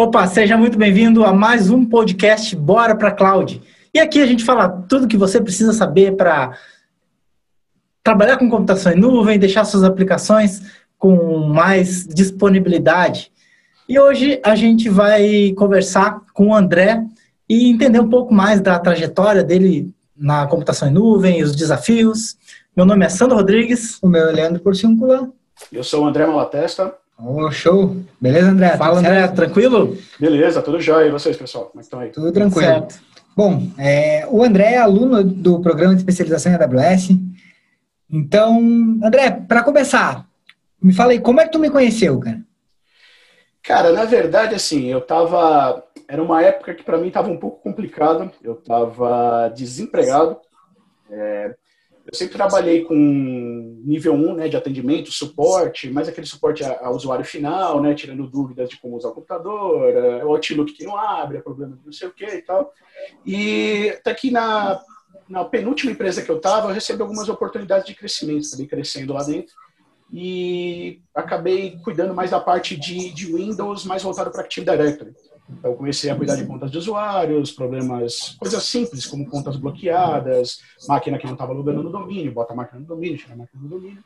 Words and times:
Opa, 0.00 0.28
seja 0.28 0.56
muito 0.56 0.78
bem-vindo 0.78 1.24
a 1.24 1.32
mais 1.32 1.70
um 1.70 1.84
podcast 1.84 2.54
Bora 2.54 2.94
para 2.94 3.10
Cloud. 3.10 3.60
E 3.92 3.98
aqui 3.98 4.22
a 4.22 4.26
gente 4.26 4.44
fala 4.44 4.68
tudo 4.68 5.08
que 5.08 5.16
você 5.16 5.40
precisa 5.40 5.72
saber 5.72 6.14
para 6.14 6.56
trabalhar 8.00 8.36
com 8.36 8.48
computação 8.48 8.92
em 8.92 8.94
nuvem, 8.94 9.40
deixar 9.40 9.64
suas 9.64 9.82
aplicações 9.82 10.62
com 10.96 11.38
mais 11.48 12.06
disponibilidade. 12.06 13.32
E 13.88 13.98
hoje 13.98 14.40
a 14.44 14.54
gente 14.54 14.88
vai 14.88 15.52
conversar 15.56 16.20
com 16.32 16.50
o 16.50 16.54
André 16.54 17.04
e 17.48 17.68
entender 17.68 17.98
um 17.98 18.08
pouco 18.08 18.32
mais 18.32 18.60
da 18.60 18.78
trajetória 18.78 19.42
dele 19.42 19.92
na 20.16 20.46
computação 20.46 20.86
em 20.86 20.92
nuvem, 20.92 21.42
os 21.42 21.56
desafios. 21.56 22.36
Meu 22.76 22.86
nome 22.86 23.04
é 23.04 23.08
Sandro 23.08 23.36
Rodrigues. 23.36 23.98
O 24.00 24.06
meu 24.06 24.28
é 24.28 24.32
Leandro 24.32 24.62
Porciúncula. 24.62 25.28
Eu 25.72 25.82
sou 25.82 26.04
o 26.04 26.06
André 26.06 26.24
Malatesta. 26.24 26.94
Oh, 27.20 27.50
show! 27.50 27.96
Beleza, 28.20 28.50
André? 28.50 28.76
Fala, 28.76 29.00
André, 29.00 29.20
certo? 29.20 29.34
tranquilo? 29.34 29.98
Beleza, 30.20 30.62
tudo 30.62 30.80
jóia. 30.80 31.08
E 31.08 31.10
vocês, 31.10 31.36
pessoal? 31.36 31.64
Como 31.66 31.80
é 31.80 31.82
estão 31.82 31.98
aí? 31.98 32.10
Tudo 32.10 32.30
tranquilo. 32.30 32.68
Certo. 32.68 33.00
Bom, 33.36 33.68
é, 33.76 34.24
o 34.30 34.42
André 34.44 34.74
é 34.74 34.78
aluno 34.78 35.24
do 35.24 35.60
programa 35.60 35.94
de 35.94 36.00
especialização 36.00 36.52
em 36.52 36.54
AWS. 36.54 37.08
Então, 38.08 38.58
André, 39.02 39.32
para 39.32 39.64
começar, 39.64 40.26
me 40.80 40.94
fala 40.94 41.10
aí, 41.10 41.18
como 41.20 41.40
é 41.40 41.44
que 41.44 41.50
tu 41.50 41.58
me 41.58 41.70
conheceu, 41.70 42.20
cara? 42.20 42.40
Cara, 43.64 43.92
na 43.92 44.04
verdade, 44.04 44.54
assim, 44.54 44.86
eu 44.86 45.00
tava. 45.00 45.84
Era 46.08 46.22
uma 46.22 46.40
época 46.42 46.72
que 46.72 46.84
para 46.84 46.98
mim 46.98 47.10
tava 47.10 47.28
um 47.28 47.36
pouco 47.36 47.60
complicado. 47.60 48.30
Eu 48.42 48.54
tava 48.54 49.52
desempregado. 49.54 50.36
É, 51.10 51.54
eu 52.10 52.14
sempre 52.16 52.38
trabalhei 52.38 52.84
com 52.84 52.94
nível 53.84 54.14
1 54.14 54.34
né, 54.34 54.48
de 54.48 54.56
atendimento, 54.56 55.12
suporte, 55.12 55.90
mas 55.90 56.08
aquele 56.08 56.26
suporte 56.26 56.64
ao 56.64 56.94
usuário 56.94 57.24
final, 57.24 57.82
né, 57.82 57.94
tirando 57.94 58.26
dúvidas 58.26 58.70
de 58.70 58.80
como 58.80 58.96
usar 58.96 59.10
o 59.10 59.14
computador, 59.14 59.90
é, 59.90 60.24
o 60.24 60.30
Outlook 60.30 60.72
que 60.72 60.84
não 60.84 60.96
abre, 60.96 61.36
é 61.36 61.42
problema 61.42 61.76
de 61.76 61.84
não 61.84 61.92
sei 61.92 62.08
o 62.08 62.12
que 62.12 62.24
e 62.24 62.40
tal. 62.40 62.72
E 63.26 63.90
até 63.90 64.14
que 64.14 64.30
na, 64.30 64.80
na 65.28 65.44
penúltima 65.44 65.92
empresa 65.92 66.22
que 66.22 66.30
eu 66.30 66.38
estava, 66.38 66.68
eu 66.68 66.74
recebi 66.74 67.02
algumas 67.02 67.28
oportunidades 67.28 67.86
de 67.86 67.94
crescimento, 67.94 68.46
acabei 68.46 68.66
crescendo 68.66 69.12
lá 69.12 69.22
dentro 69.22 69.54
e 70.10 71.02
acabei 71.14 71.78
cuidando 71.84 72.14
mais 72.14 72.30
da 72.30 72.40
parte 72.40 72.74
de, 72.74 73.10
de 73.10 73.26
Windows, 73.26 73.84
mais 73.84 74.02
voltado 74.02 74.30
para 74.30 74.40
Active 74.40 74.64
Directory. 74.64 75.14
Então, 75.50 75.74
comecei 75.74 76.10
a 76.10 76.16
cuidar 76.16 76.36
de 76.36 76.46
contas 76.46 76.70
de 76.70 76.78
usuários, 76.78 77.50
problemas, 77.50 78.36
coisas 78.38 78.62
simples, 78.64 79.06
como 79.06 79.28
contas 79.28 79.56
bloqueadas, 79.56 80.60
máquina 80.86 81.18
que 81.18 81.26
não 81.26 81.32
estava 81.32 81.52
logando 81.52 81.82
no 81.82 81.90
domínio, 81.90 82.32
bota 82.32 82.52
a 82.52 82.56
máquina 82.56 82.80
no 82.80 82.86
domínio, 82.86 83.16
tira 83.16 83.34
a 83.34 83.36
máquina 83.36 83.62
no 83.62 83.68
domínio. 83.68 84.04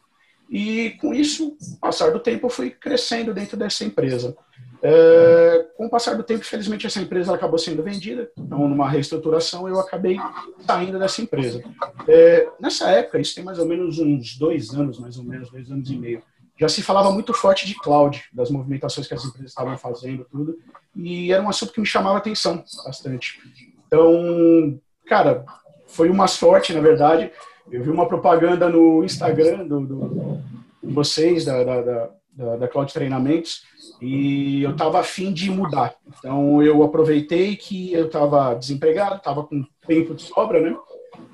E 0.48 0.90
com 1.00 1.14
isso, 1.14 1.56
passar 1.80 2.10
do 2.10 2.20
tempo, 2.20 2.46
eu 2.46 2.50
fui 2.50 2.70
crescendo 2.70 3.32
dentro 3.32 3.56
dessa 3.56 3.84
empresa. 3.84 4.36
É, 4.82 5.66
com 5.76 5.86
o 5.86 5.90
passar 5.90 6.14
do 6.14 6.22
tempo, 6.22 6.40
infelizmente, 6.40 6.86
essa 6.86 7.00
empresa 7.00 7.34
acabou 7.34 7.58
sendo 7.58 7.82
vendida. 7.82 8.30
Então, 8.36 8.68
numa 8.68 8.88
reestruturação, 8.88 9.68
eu 9.68 9.80
acabei 9.80 10.18
saindo 10.66 10.98
dessa 10.98 11.22
empresa. 11.22 11.62
É, 12.06 12.48
nessa 12.60 12.90
época, 12.90 13.18
isso 13.18 13.34
tem 13.34 13.42
mais 13.42 13.58
ou 13.58 13.66
menos 13.66 13.98
uns 13.98 14.36
dois 14.36 14.74
anos, 14.74 14.98
mais 14.98 15.16
ou 15.16 15.24
menos, 15.24 15.50
dois 15.50 15.70
anos 15.70 15.90
e 15.90 15.96
meio 15.96 16.22
já 16.62 16.68
se 16.68 16.80
falava 16.80 17.10
muito 17.10 17.34
forte 17.34 17.66
de 17.66 17.74
cloud, 17.74 18.22
das 18.32 18.48
movimentações 18.48 19.08
que 19.08 19.14
as 19.14 19.24
empresas 19.24 19.50
estavam 19.50 19.76
fazendo, 19.76 20.24
tudo, 20.30 20.56
e 20.94 21.32
era 21.32 21.42
um 21.42 21.48
assunto 21.48 21.72
que 21.72 21.80
me 21.80 21.86
chamava 21.86 22.18
atenção 22.18 22.64
bastante. 22.84 23.40
Então, 23.86 24.78
cara, 25.06 25.44
foi 25.88 26.08
uma 26.08 26.28
sorte, 26.28 26.72
na 26.72 26.80
verdade. 26.80 27.32
Eu 27.70 27.82
vi 27.82 27.90
uma 27.90 28.06
propaganda 28.06 28.68
no 28.68 29.02
Instagram 29.04 29.66
do, 29.66 29.80
do 29.80 30.42
de 30.82 30.92
vocês, 30.92 31.44
da, 31.44 31.64
da, 31.64 32.10
da, 32.32 32.56
da 32.56 32.68
Cloud 32.68 32.92
Treinamentos, 32.92 33.64
e 34.00 34.62
eu 34.62 34.70
estava 34.70 35.00
afim 35.00 35.32
de 35.32 35.50
mudar. 35.50 35.94
Então, 36.06 36.62
eu 36.62 36.82
aproveitei 36.84 37.56
que 37.56 37.92
eu 37.92 38.06
estava 38.06 38.54
desempregado, 38.54 39.16
estava 39.16 39.42
com 39.42 39.64
tempo 39.86 40.14
de 40.14 40.22
sobra, 40.22 40.60
né? 40.60 40.76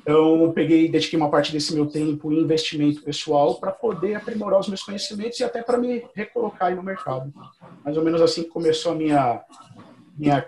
Então, 0.09 0.43
eu 0.43 0.53
peguei, 0.55 0.89
dediquei 0.89 1.19
uma 1.19 1.31
parte 1.31 1.53
desse 1.53 1.75
meu 1.75 1.85
tempo 1.85 2.33
em 2.33 2.41
investimento 2.41 3.03
pessoal 3.03 3.57
para 3.57 3.71
poder 3.71 4.15
aprimorar 4.15 4.59
os 4.59 4.67
meus 4.67 4.83
conhecimentos 4.83 5.39
e 5.39 5.45
até 5.45 5.63
para 5.63 5.77
me 5.77 6.03
recolocar 6.15 6.69
aí 6.69 6.75
no 6.75 6.83
mercado. 6.83 7.31
Mais 7.85 7.95
ou 7.95 8.03
menos 8.03 8.23
assim 8.23 8.45
que 8.45 8.49
começou 8.49 8.93
a 8.93 8.95
minha, 8.95 9.43
minha 10.17 10.47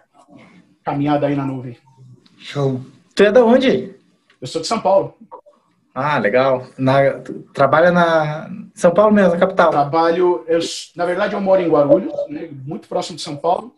caminhada 0.83 1.27
aí 1.27 1.37
na 1.37 1.45
nuvem. 1.45 1.77
Show. 2.39 2.81
Tu 3.15 3.25
é 3.25 3.31
da 3.31 3.45
onde? 3.45 3.95
Eu 4.41 4.47
sou 4.47 4.63
de 4.63 4.67
São 4.67 4.81
Paulo. 4.81 5.15
Ah, 5.95 6.17
legal. 6.17 6.67
Na, 6.79 7.21
trabalha 7.53 7.91
na 7.91 8.51
São 8.75 8.95
Paulo 8.95 9.13
mesmo, 9.13 9.35
na 9.35 9.41
capital? 9.41 9.73
Trabalho, 9.73 10.43
eu, 10.49 10.61
na 10.97 11.05
verdade 11.05 11.35
eu 11.35 11.41
moro 11.43 11.61
em 11.61 11.69
Guarulhos, 11.69 12.15
né, 12.31 12.49
muito 12.65 12.89
próximo 12.89 13.17
de 13.17 13.23
São 13.23 13.37
Paulo. 13.37 13.75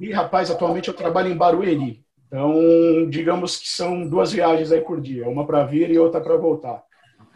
E, 0.00 0.10
rapaz, 0.10 0.50
atualmente 0.50 0.88
eu 0.88 0.94
trabalho 0.94 1.30
em 1.30 1.36
Barueri, 1.36 2.05
então, 2.26 3.08
digamos 3.08 3.56
que 3.56 3.68
são 3.68 4.06
duas 4.06 4.32
viagens 4.32 4.72
aí 4.72 4.80
por 4.80 5.00
dia, 5.00 5.28
uma 5.28 5.46
para 5.46 5.64
vir 5.64 5.90
e 5.90 5.98
outra 5.98 6.20
para 6.20 6.36
voltar. 6.36 6.82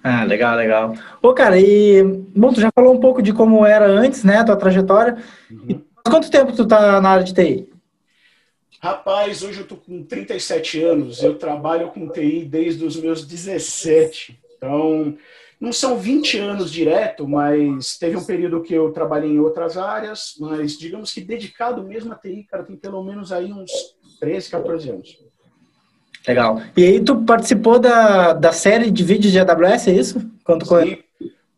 Ah, 0.03 0.25
legal, 0.25 0.57
legal. 0.57 0.95
Ô, 1.23 1.33
cara, 1.35 1.59
e 1.61 2.03
bom, 2.35 2.53
tu 2.53 2.61
já 2.61 2.71
falou 2.75 2.95
um 2.95 3.01
pouco 3.01 3.23
de 3.23 3.33
como 3.33 3.65
era 3.65 3.87
antes, 3.87 4.25
né, 4.25 4.39
a 4.39 4.45
tua 4.45 4.57
trajetória. 4.57 5.19
Uhum. 5.51 5.83
quanto 6.05 6.31
tempo 6.31 6.53
tu 6.53 6.67
tá 6.67 7.01
na 7.01 7.11
área 7.11 7.25
de 7.25 7.35
TI? 7.35 7.69
Rapaz, 8.83 9.43
hoje 9.43 9.61
eu 9.61 9.67
tô 9.67 9.77
com 9.77 10.03
37 10.03 10.83
anos, 10.83 11.23
eu 11.23 11.37
trabalho 11.37 11.89
com 11.89 12.09
TI 12.09 12.47
desde 12.47 12.83
os 12.85 12.97
meus 12.97 13.27
17. 13.27 14.41
Então, 14.57 15.17
não 15.61 15.71
são 15.71 15.99
20 15.99 16.39
anos 16.39 16.73
direto, 16.73 17.29
mas 17.29 17.99
teve 17.99 18.17
um 18.17 18.25
período 18.25 18.63
que 18.63 18.73
eu 18.73 18.91
trabalhei 18.91 19.31
em 19.31 19.39
outras 19.39 19.77
áreas, 19.77 20.35
mas 20.41 20.79
digamos 20.79 21.13
que 21.13 21.21
dedicado 21.21 21.83
mesmo 21.83 22.15
a 22.15 22.17
TI, 22.17 22.45
cara, 22.45 22.65
tem 22.65 22.77
pelo 22.77 23.05
menos 23.05 23.31
aí 23.31 23.53
uns 23.53 23.71
13, 24.21 24.51
14 24.51 24.91
anos. 24.91 25.19
Legal. 26.27 26.61
E 26.77 26.85
aí 26.85 27.01
tu 27.03 27.25
participou 27.25 27.79
da, 27.79 28.35
da 28.35 28.53
série 28.53 28.91
de 28.91 29.03
vídeos 29.03 29.33
de 29.33 29.41
AWS, 29.41 29.89
é 29.89 29.93
isso? 29.93 30.31
Quando 30.45 30.67
Sim, 30.67 30.99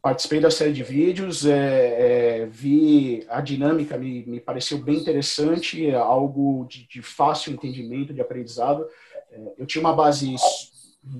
participei 0.01 0.41
da 0.41 0.51
série 0.51 0.73
de 0.73 0.85
vídeos, 0.85 1.45
é, 1.45 2.43
é, 2.43 2.47
vi 2.47 3.27
a 3.29 3.41
dinâmica, 3.41 3.99
me, 3.99 4.25
me 4.25 4.41
pareceu 4.41 4.79
bem 4.79 4.97
interessante, 4.97 5.87
é 5.87 5.95
algo 5.95 6.65
de, 6.69 6.87
de 6.87 7.03
fácil 7.03 7.53
entendimento, 7.53 8.15
de 8.15 8.21
aprendizado. 8.21 8.87
É, 9.33 9.41
eu 9.59 9.67
tinha 9.67 9.83
uma 9.83 9.95
base 9.95 10.37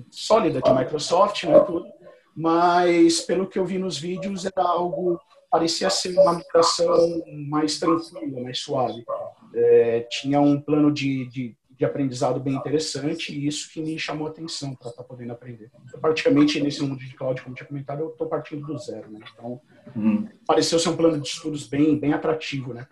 sólida 0.09 0.61
de 0.61 0.73
Microsoft, 0.73 1.43
né, 1.43 1.59
tudo, 1.59 1.85
mas 2.33 3.19
pelo 3.19 3.47
que 3.47 3.59
eu 3.59 3.65
vi 3.65 3.77
nos 3.77 3.97
vídeos 3.97 4.45
era 4.45 4.63
algo 4.65 5.19
parecia 5.51 5.87
ser 5.87 6.17
uma 6.17 6.33
migração 6.33 7.21
mais 7.47 7.77
tranquila, 7.77 8.41
mais 8.41 8.57
suave 8.57 9.05
é, 9.53 10.07
tinha 10.09 10.39
um 10.41 10.59
plano 10.59 10.91
de, 10.91 11.25
de, 11.27 11.55
de, 11.77 11.85
aprendizado 11.85 12.39
bem 12.39 12.55
interessante 12.55 13.33
e 13.33 13.47
isso 13.47 13.71
que 13.71 13.81
me 13.81 13.97
chamou 13.99 14.27
a 14.27 14.29
atenção 14.29 14.75
para 14.75 14.89
estar 14.89 15.03
tá 15.03 15.07
podendo 15.07 15.31
aprender. 15.31 15.69
Eu, 15.93 15.99
praticamente 15.99 16.61
nesse 16.61 16.81
mundo 16.81 16.97
de 16.97 17.13
cloud, 17.15 17.41
como 17.41 17.55
tinha 17.55 17.67
comentado, 17.67 18.01
eu 18.01 18.09
estou 18.09 18.27
partindo 18.27 18.65
do 18.65 18.77
zero, 18.77 19.11
né? 19.11 19.19
Então, 19.33 19.61
hum. 19.95 20.27
pareceu 20.45 20.79
ser 20.79 20.89
um 20.89 20.95
plano 20.95 21.19
de 21.19 21.27
estudos 21.27 21.67
bem, 21.67 21.97
bem 21.97 22.13
atrativo, 22.13 22.73
né? 22.73 22.85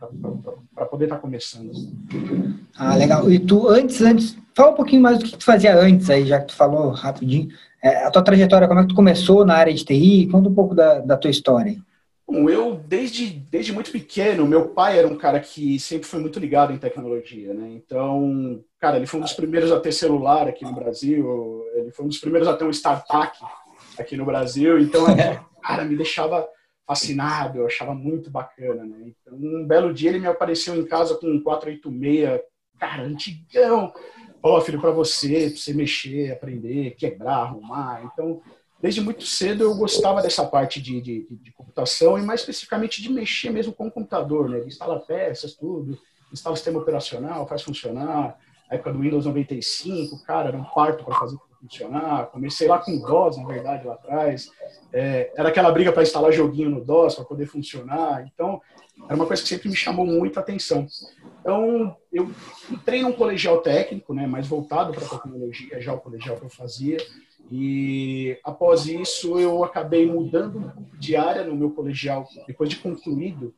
Para 0.75 0.85
poder 0.85 1.05
estar 1.05 1.15
tá 1.17 1.21
começando. 1.21 1.71
Ah, 2.75 2.95
legal. 2.95 3.29
E 3.31 3.39
tu, 3.39 3.67
antes, 3.69 4.01
antes, 4.01 4.37
fala 4.53 4.71
um 4.71 4.75
pouquinho 4.75 5.01
mais 5.01 5.19
do 5.19 5.25
que 5.25 5.37
tu 5.37 5.43
fazia 5.43 5.77
antes 5.77 6.09
aí, 6.09 6.25
já 6.25 6.39
que 6.39 6.47
tu 6.47 6.55
falou 6.55 6.91
rapidinho. 6.91 7.49
É, 7.83 8.05
a 8.05 8.11
tua 8.11 8.23
trajetória, 8.23 8.67
como 8.67 8.79
é 8.79 8.83
que 8.83 8.89
tu 8.89 8.95
começou 8.95 9.43
na 9.45 9.55
área 9.55 9.73
de 9.73 9.83
TI? 9.83 10.27
Conta 10.31 10.49
um 10.49 10.53
pouco 10.53 10.75
da, 10.75 10.99
da 10.99 11.17
tua 11.17 11.31
história. 11.31 11.81
Bom, 12.31 12.49
eu, 12.49 12.75
desde, 12.75 13.27
desde 13.27 13.73
muito 13.73 13.91
pequeno, 13.91 14.47
meu 14.47 14.69
pai 14.69 14.97
era 14.97 15.05
um 15.05 15.17
cara 15.17 15.37
que 15.37 15.77
sempre 15.77 16.07
foi 16.07 16.21
muito 16.21 16.39
ligado 16.39 16.71
em 16.71 16.77
tecnologia, 16.77 17.53
né? 17.53 17.71
Então, 17.71 18.63
cara, 18.79 18.95
ele 18.95 19.05
foi 19.05 19.19
um 19.19 19.23
dos 19.23 19.33
primeiros 19.33 19.69
a 19.69 19.81
ter 19.81 19.91
celular 19.91 20.47
aqui 20.47 20.63
no 20.63 20.73
Brasil, 20.73 21.61
ele 21.75 21.91
foi 21.91 22.05
um 22.05 22.07
dos 22.07 22.19
primeiros 22.19 22.47
a 22.47 22.55
ter 22.55 22.63
um 22.63 22.69
startup 22.69 23.37
aqui 23.99 24.15
no 24.15 24.23
Brasil, 24.23 24.79
então, 24.79 25.05
é, 25.11 25.43
cara, 25.61 25.83
me 25.83 25.97
deixava 25.97 26.47
fascinado, 26.87 27.59
eu 27.59 27.65
achava 27.65 27.93
muito 27.93 28.31
bacana, 28.31 28.85
né? 28.85 29.07
Então, 29.07 29.37
um 29.37 29.67
belo 29.67 29.93
dia 29.93 30.11
ele 30.11 30.19
me 30.19 30.27
apareceu 30.27 30.73
em 30.77 30.85
casa 30.85 31.15
com 31.15 31.27
um 31.27 31.43
486, 31.43 32.39
cara, 32.79 33.03
antigão. 33.03 33.91
Ó, 34.41 34.57
oh, 34.57 34.61
filho, 34.61 34.79
para 34.79 34.91
você, 34.91 35.49
pra 35.49 35.57
você 35.57 35.73
mexer, 35.73 36.31
aprender, 36.31 36.91
quebrar, 36.91 37.39
arrumar. 37.39 38.05
Então, 38.05 38.41
desde 38.81 39.01
muito 39.01 39.25
cedo 39.25 39.63
eu 39.63 39.75
gostava 39.75 40.21
dessa 40.21 40.45
parte 40.45 40.81
de, 40.81 40.99
de, 40.99 41.27
de, 41.29 41.51
computação 41.51 42.17
e 42.17 42.21
mais 42.21 42.41
especificamente 42.41 43.01
de 43.01 43.11
mexer 43.11 43.51
mesmo 43.51 43.71
com 43.71 43.87
o 43.87 43.91
computador, 43.91 44.49
né? 44.49 44.59
De 44.59 44.67
instalar 44.67 44.99
peças, 45.01 45.53
tudo, 45.53 45.97
instalar 46.33 46.53
o 46.53 46.57
sistema 46.57 46.79
operacional, 46.79 47.47
faz 47.47 47.61
funcionar. 47.61 48.37
A 48.69 48.75
época 48.75 48.93
do 48.93 48.99
Windows 48.99 49.25
95, 49.25 50.23
cara, 50.23 50.49
era 50.49 50.57
um 50.57 50.63
parto 50.63 51.03
para 51.03 51.15
fazer 51.15 51.37
funcionar. 51.61 52.27
Comecei 52.27 52.67
lá 52.67 52.79
com 52.79 52.97
DOS, 52.97 53.37
na 53.37 53.45
verdade, 53.45 53.85
lá 53.85 53.93
atrás. 53.93 54.49
É, 54.91 55.31
era 55.35 55.49
aquela 55.49 55.71
briga 55.71 55.91
para 55.91 56.01
instalar 56.01 56.31
joguinho 56.31 56.71
no 56.71 56.83
DOS 56.83 57.15
para 57.15 57.25
poder 57.25 57.45
funcionar. 57.45 58.25
Então, 58.33 58.61
era 59.05 59.15
uma 59.15 59.25
coisa 59.25 59.41
que 59.41 59.47
sempre 59.47 59.69
me 59.69 59.75
chamou 59.75 60.05
muita 60.05 60.39
atenção. 60.39 60.87
Então, 61.39 61.95
eu 62.11 62.31
entrei 62.69 63.01
num 63.03 63.11
colegial 63.13 63.61
técnico, 63.61 64.13
né, 64.13 64.25
mais 64.25 64.47
voltado 64.47 64.91
para 64.91 65.05
a 65.05 65.09
tecnologia, 65.09 65.79
já 65.79 65.93
o 65.93 65.99
colegial 65.99 66.37
que 66.37 66.45
eu 66.45 66.49
fazia. 66.49 66.97
E 67.49 68.37
após 68.43 68.85
isso 68.85 69.39
eu 69.39 69.63
acabei 69.63 70.05
mudando 70.05 70.59
um 70.59 70.69
pouco 70.69 70.97
de 70.97 71.15
área 71.15 71.43
no 71.43 71.55
meu 71.55 71.71
colegial, 71.71 72.27
depois 72.47 72.69
de 72.69 72.77
concluído. 72.77 73.53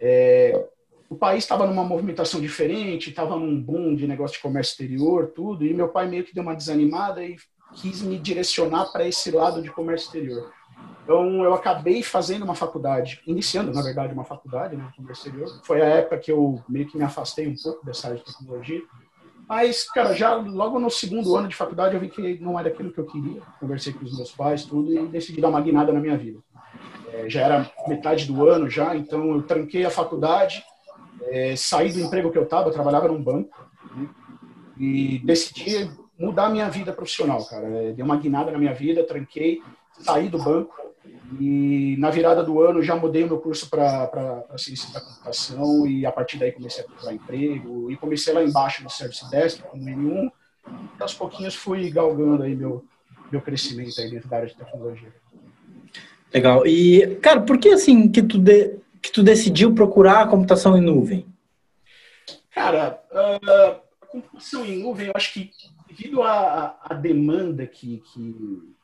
É, 0.00 0.68
o 1.08 1.14
país 1.14 1.44
estava 1.44 1.66
numa 1.66 1.84
movimentação 1.84 2.40
diferente, 2.40 3.10
estava 3.10 3.36
num 3.36 3.60
boom 3.60 3.94
de 3.94 4.06
negócio 4.06 4.36
de 4.36 4.42
comércio 4.42 4.72
exterior, 4.72 5.32
tudo, 5.34 5.64
e 5.64 5.72
meu 5.72 5.88
pai 5.88 6.08
meio 6.08 6.24
que 6.24 6.34
deu 6.34 6.42
uma 6.42 6.56
desanimada 6.56 7.24
e 7.24 7.36
quis 7.74 8.02
me 8.02 8.18
direcionar 8.18 8.86
para 8.92 9.06
esse 9.06 9.30
lado 9.30 9.62
de 9.62 9.70
comércio 9.70 10.06
exterior. 10.06 10.52
Então, 11.04 11.44
eu 11.44 11.54
acabei 11.54 12.02
fazendo 12.02 12.44
uma 12.44 12.54
faculdade, 12.56 13.22
iniciando, 13.26 13.72
na 13.72 13.80
verdade, 13.80 14.12
uma 14.12 14.24
faculdade, 14.24 14.76
né, 14.76 14.90
comércio 14.96 15.28
exterior. 15.28 15.60
Foi 15.62 15.80
a 15.80 15.86
época 15.86 16.18
que 16.18 16.32
eu 16.32 16.60
meio 16.68 16.88
que 16.88 16.98
me 16.98 17.04
afastei 17.04 17.46
um 17.46 17.54
pouco 17.54 17.86
dessa 17.86 18.08
área 18.08 18.18
de 18.18 18.24
tecnologia. 18.24 18.82
Mas, 19.48 19.88
cara, 19.88 20.12
já 20.12 20.34
logo 20.34 20.78
no 20.78 20.90
segundo 20.90 21.36
ano 21.36 21.48
de 21.48 21.54
faculdade 21.54 21.94
eu 21.94 22.00
vi 22.00 22.08
que 22.08 22.38
não 22.40 22.58
era 22.58 22.68
aquilo 22.68 22.92
que 22.92 22.98
eu 22.98 23.06
queria. 23.06 23.40
Conversei 23.60 23.92
com 23.92 24.04
os 24.04 24.16
meus 24.16 24.32
pais, 24.32 24.64
tudo, 24.64 24.92
e 24.92 25.06
decidi 25.06 25.40
dar 25.40 25.48
uma 25.48 25.60
guinada 25.60 25.92
na 25.92 26.00
minha 26.00 26.16
vida. 26.16 26.40
É, 27.12 27.28
já 27.28 27.42
era 27.42 27.70
metade 27.86 28.26
do 28.26 28.48
ano 28.48 28.68
já, 28.68 28.96
então 28.96 29.36
eu 29.36 29.42
tranquei 29.42 29.84
a 29.84 29.90
faculdade, 29.90 30.64
é, 31.28 31.54
saí 31.54 31.92
do 31.92 32.00
emprego 32.00 32.30
que 32.30 32.38
eu 32.38 32.42
estava, 32.42 32.72
trabalhava 32.72 33.08
num 33.08 33.22
banco, 33.22 33.56
né, 33.94 34.08
e 34.76 35.20
decidi 35.24 35.88
mudar 36.18 36.46
a 36.46 36.50
minha 36.50 36.68
vida 36.68 36.92
profissional, 36.92 37.44
cara. 37.46 37.66
É, 37.68 37.92
dei 37.92 38.04
uma 38.04 38.16
guinada 38.16 38.50
na 38.50 38.58
minha 38.58 38.74
vida, 38.74 39.04
tranquei, 39.04 39.62
saí 39.92 40.28
do 40.28 40.38
banco, 40.42 40.74
e 41.40 41.96
na 41.98 42.10
virada 42.10 42.42
do 42.42 42.60
ano 42.60 42.82
já 42.82 42.94
mudei 42.94 43.24
o 43.24 43.26
meu 43.26 43.38
curso 43.38 43.68
para 43.68 44.44
ciência 44.56 44.92
da 44.92 45.00
computação 45.00 45.86
e 45.86 46.06
a 46.06 46.12
partir 46.12 46.38
daí 46.38 46.52
comecei 46.52 46.84
a 46.84 46.86
procurar 46.86 47.14
emprego 47.14 47.90
e 47.90 47.96
comecei 47.96 48.32
lá 48.32 48.42
embaixo 48.42 48.82
no 48.84 48.90
Service 48.90 49.28
Desk 49.30 49.62
como 49.62 49.82
N1. 49.82 50.30
E 50.98 51.02
aos 51.02 51.14
pouquinhos 51.14 51.54
fui 51.54 51.90
galgando 51.90 52.42
aí 52.42 52.54
meu, 52.54 52.84
meu 53.30 53.40
crescimento 53.40 54.00
aí 54.00 54.10
dentro 54.10 54.28
da 54.28 54.36
área 54.36 54.48
de 54.48 54.56
tecnologia. 54.56 55.12
Legal. 56.32 56.66
E, 56.66 57.16
cara, 57.16 57.40
por 57.40 57.58
que 57.58 57.70
assim 57.70 58.10
que 58.10 58.22
tu, 58.22 58.38
de, 58.38 58.76
que 59.00 59.10
tu 59.10 59.22
decidiu 59.22 59.74
procurar 59.74 60.22
a 60.22 60.26
computação 60.26 60.76
em 60.76 60.80
nuvem? 60.80 61.26
Cara, 62.50 63.02
uh, 63.10 63.80
a 64.02 64.06
computação 64.06 64.64
em 64.64 64.78
nuvem, 64.78 65.06
eu 65.06 65.12
acho 65.14 65.32
que 65.32 65.50
devido 65.88 66.22
à, 66.22 66.78
à 66.82 66.94
demanda 66.94 67.66
que, 67.66 68.02
que 68.12 68.75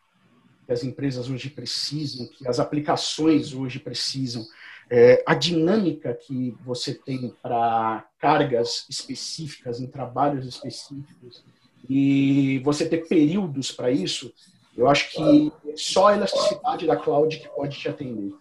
as 0.72 0.82
empresas 0.82 1.28
hoje 1.28 1.50
precisam, 1.50 2.26
que 2.26 2.46
as 2.48 2.58
aplicações 2.58 3.52
hoje 3.52 3.78
precisam, 3.78 4.44
é, 4.90 5.22
a 5.26 5.34
dinâmica 5.34 6.12
que 6.14 6.54
você 6.64 6.92
tem 6.94 7.32
para 7.42 8.06
cargas 8.19 8.86
específicas, 8.90 9.80
em 9.80 9.86
trabalhos 9.86 10.46
específicos, 10.46 11.44
e 11.88 12.60
você 12.64 12.88
ter 12.88 13.08
períodos 13.08 13.72
para 13.72 13.90
isso, 13.90 14.32
eu 14.76 14.88
acho 14.88 15.10
que 15.10 15.52
só 15.76 16.08
a 16.08 16.16
elasticidade 16.16 16.86
da 16.86 16.96
cloud 16.96 17.38
que 17.38 17.48
pode 17.48 17.78
te 17.78 17.88
atender. 17.88 18.32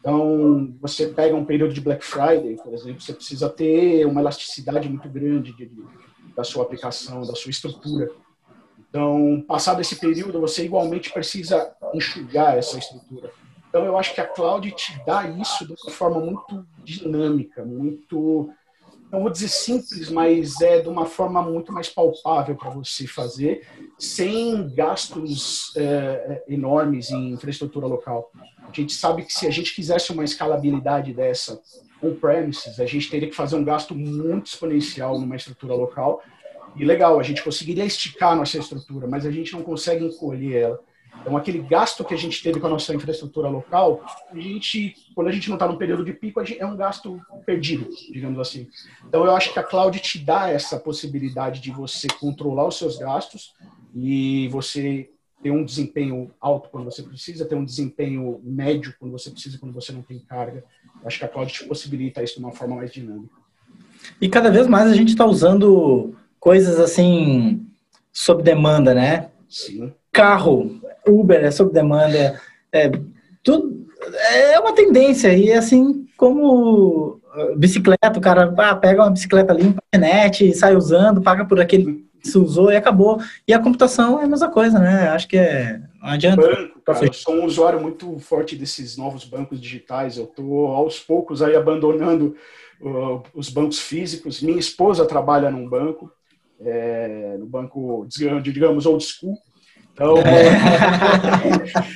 Então, 0.00 0.74
você 0.80 1.08
pega 1.08 1.36
um 1.36 1.44
período 1.44 1.74
de 1.74 1.80
Black 1.80 2.04
Friday, 2.04 2.56
por 2.56 2.72
exemplo, 2.72 3.00
você 3.00 3.12
precisa 3.12 3.48
ter 3.50 4.06
uma 4.06 4.20
elasticidade 4.20 4.88
muito 4.88 5.08
grande 5.08 5.54
de, 5.56 5.66
de, 5.66 5.84
da 6.34 6.42
sua 6.42 6.62
aplicação, 6.62 7.20
da 7.22 7.34
sua 7.34 7.50
estrutura. 7.50 8.10
Então, 8.88 9.44
passado 9.46 9.80
esse 9.80 9.96
período, 9.96 10.40
você 10.40 10.64
igualmente 10.64 11.12
precisa 11.12 11.72
enxugar 11.94 12.56
essa 12.56 12.78
estrutura. 12.78 13.30
Então, 13.68 13.84
eu 13.84 13.96
acho 13.96 14.14
que 14.14 14.20
a 14.20 14.26
cloud 14.26 14.68
te 14.72 15.00
dá 15.06 15.28
isso 15.28 15.64
de 15.64 15.72
uma 15.72 15.92
forma 15.92 16.18
muito 16.20 16.66
dinâmica, 16.82 17.64
muito, 17.64 18.50
não 19.12 19.20
vou 19.20 19.30
dizer 19.30 19.48
simples, 19.48 20.10
mas 20.10 20.60
é 20.60 20.80
de 20.80 20.88
uma 20.88 21.06
forma 21.06 21.40
muito 21.40 21.72
mais 21.72 21.88
palpável 21.88 22.56
para 22.56 22.70
você 22.70 23.06
fazer, 23.06 23.64
sem 23.96 24.68
gastos 24.74 25.72
é, 25.76 26.42
enormes 26.48 27.10
em 27.10 27.30
infraestrutura 27.30 27.86
local. 27.86 28.32
A 28.60 28.72
gente 28.72 28.92
sabe 28.92 29.22
que 29.22 29.32
se 29.32 29.46
a 29.46 29.50
gente 29.50 29.74
quisesse 29.74 30.12
uma 30.12 30.24
escalabilidade 30.24 31.12
dessa 31.12 31.60
on-premises, 32.02 32.80
a 32.80 32.86
gente 32.86 33.08
teria 33.08 33.28
que 33.28 33.36
fazer 33.36 33.54
um 33.56 33.64
gasto 33.64 33.94
muito 33.94 34.46
exponencial 34.46 35.18
numa 35.18 35.36
estrutura 35.36 35.74
local 35.74 36.22
e 36.76 36.84
legal, 36.84 37.18
a 37.18 37.22
gente 37.22 37.42
conseguiria 37.42 37.84
esticar 37.84 38.36
nossa 38.36 38.58
estrutura, 38.58 39.06
mas 39.06 39.26
a 39.26 39.30
gente 39.30 39.52
não 39.52 39.62
consegue 39.62 40.04
encolher 40.04 40.62
ela. 40.62 40.80
Então, 41.20 41.36
aquele 41.36 41.58
gasto 41.58 42.04
que 42.04 42.14
a 42.14 42.16
gente 42.16 42.42
teve 42.42 42.58
com 42.58 42.66
a 42.66 42.70
nossa 42.70 42.94
infraestrutura 42.94 43.48
local, 43.48 44.02
a 44.30 44.38
gente, 44.38 44.94
quando 45.14 45.28
a 45.28 45.32
gente 45.32 45.48
não 45.48 45.56
está 45.56 45.68
no 45.68 45.76
período 45.76 46.04
de 46.04 46.12
pico, 46.12 46.40
é 46.40 46.64
um 46.64 46.76
gasto 46.76 47.20
perdido, 47.44 47.88
digamos 48.10 48.38
assim. 48.38 48.68
Então, 49.06 49.24
eu 49.24 49.36
acho 49.36 49.52
que 49.52 49.58
a 49.58 49.62
cloud 49.62 49.98
te 49.98 50.18
dá 50.18 50.48
essa 50.48 50.78
possibilidade 50.78 51.60
de 51.60 51.70
você 51.70 52.08
controlar 52.18 52.66
os 52.66 52.78
seus 52.78 52.96
gastos 52.96 53.54
e 53.94 54.48
você 54.48 55.10
ter 55.42 55.50
um 55.50 55.64
desempenho 55.64 56.30
alto 56.40 56.68
quando 56.70 56.84
você 56.84 57.02
precisa, 57.02 57.44
ter 57.44 57.54
um 57.54 57.64
desempenho 57.64 58.40
médio 58.42 58.94
quando 58.98 59.12
você 59.12 59.30
precisa, 59.30 59.58
quando 59.58 59.74
você 59.74 59.92
não 59.92 60.02
tem 60.02 60.18
carga. 60.18 60.64
Eu 61.00 61.06
acho 61.06 61.18
que 61.18 61.24
a 61.24 61.28
cloud 61.28 61.52
te 61.52 61.64
possibilita 61.64 62.22
isso 62.22 62.34
de 62.34 62.40
uma 62.40 62.52
forma 62.52 62.76
mais 62.76 62.92
dinâmica. 62.92 63.34
E 64.20 64.28
cada 64.28 64.50
vez 64.50 64.66
mais 64.66 64.90
a 64.90 64.94
gente 64.94 65.10
está 65.10 65.24
usando 65.24 66.14
coisas 66.38 66.78
assim 66.78 67.66
sob 68.12 68.42
demanda, 68.42 68.94
né? 68.94 69.30
Sim. 69.48 69.92
Carro, 70.12 70.79
Uber 71.10 71.44
é 71.44 71.50
sob 71.50 71.72
demanda, 71.72 72.40
é, 72.72 72.90
tudo, 73.42 73.86
é 74.32 74.58
uma 74.58 74.72
tendência 74.72 75.32
e 75.34 75.52
assim 75.52 76.06
como 76.16 77.20
uh, 77.34 77.56
bicicleta, 77.56 78.18
o 78.18 78.20
cara 78.20 78.52
ah, 78.56 78.76
pega 78.76 79.02
uma 79.02 79.10
bicicleta 79.10 79.52
limpa, 79.52 79.82
internet, 79.88 80.54
sai 80.54 80.76
usando, 80.76 81.22
paga 81.22 81.44
por 81.44 81.60
aquele 81.60 82.04
que 82.22 82.28
se 82.28 82.38
usou 82.38 82.70
e 82.70 82.76
acabou. 82.76 83.18
E 83.48 83.54
a 83.54 83.58
computação 83.58 84.20
é 84.20 84.24
a 84.24 84.28
mesma 84.28 84.50
coisa, 84.50 84.78
né? 84.78 85.08
Acho 85.08 85.26
que 85.26 85.38
é, 85.38 85.80
não 86.00 86.08
adianta. 86.10 86.42
Banco, 86.42 86.80
cara, 86.84 87.06
eu 87.06 87.12
sou 87.12 87.34
um 87.34 87.44
usuário 87.44 87.80
muito 87.80 88.18
forte 88.18 88.54
desses 88.54 88.96
novos 88.96 89.24
bancos 89.24 89.60
digitais. 89.60 90.18
Eu 90.18 90.24
estou 90.24 90.66
aos 90.66 91.00
poucos 91.00 91.40
aí 91.40 91.56
abandonando 91.56 92.36
uh, 92.82 93.22
os 93.34 93.48
bancos 93.48 93.78
físicos. 93.78 94.42
Minha 94.42 94.60
esposa 94.60 95.06
trabalha 95.06 95.50
num 95.50 95.66
banco 95.66 96.12
é, 96.60 97.36
no 97.38 97.46
banco, 97.46 98.06
digamos, 98.42 98.86
old 98.86 99.02
school. 99.02 99.38
Então, 99.92 100.16
é. 100.18 100.48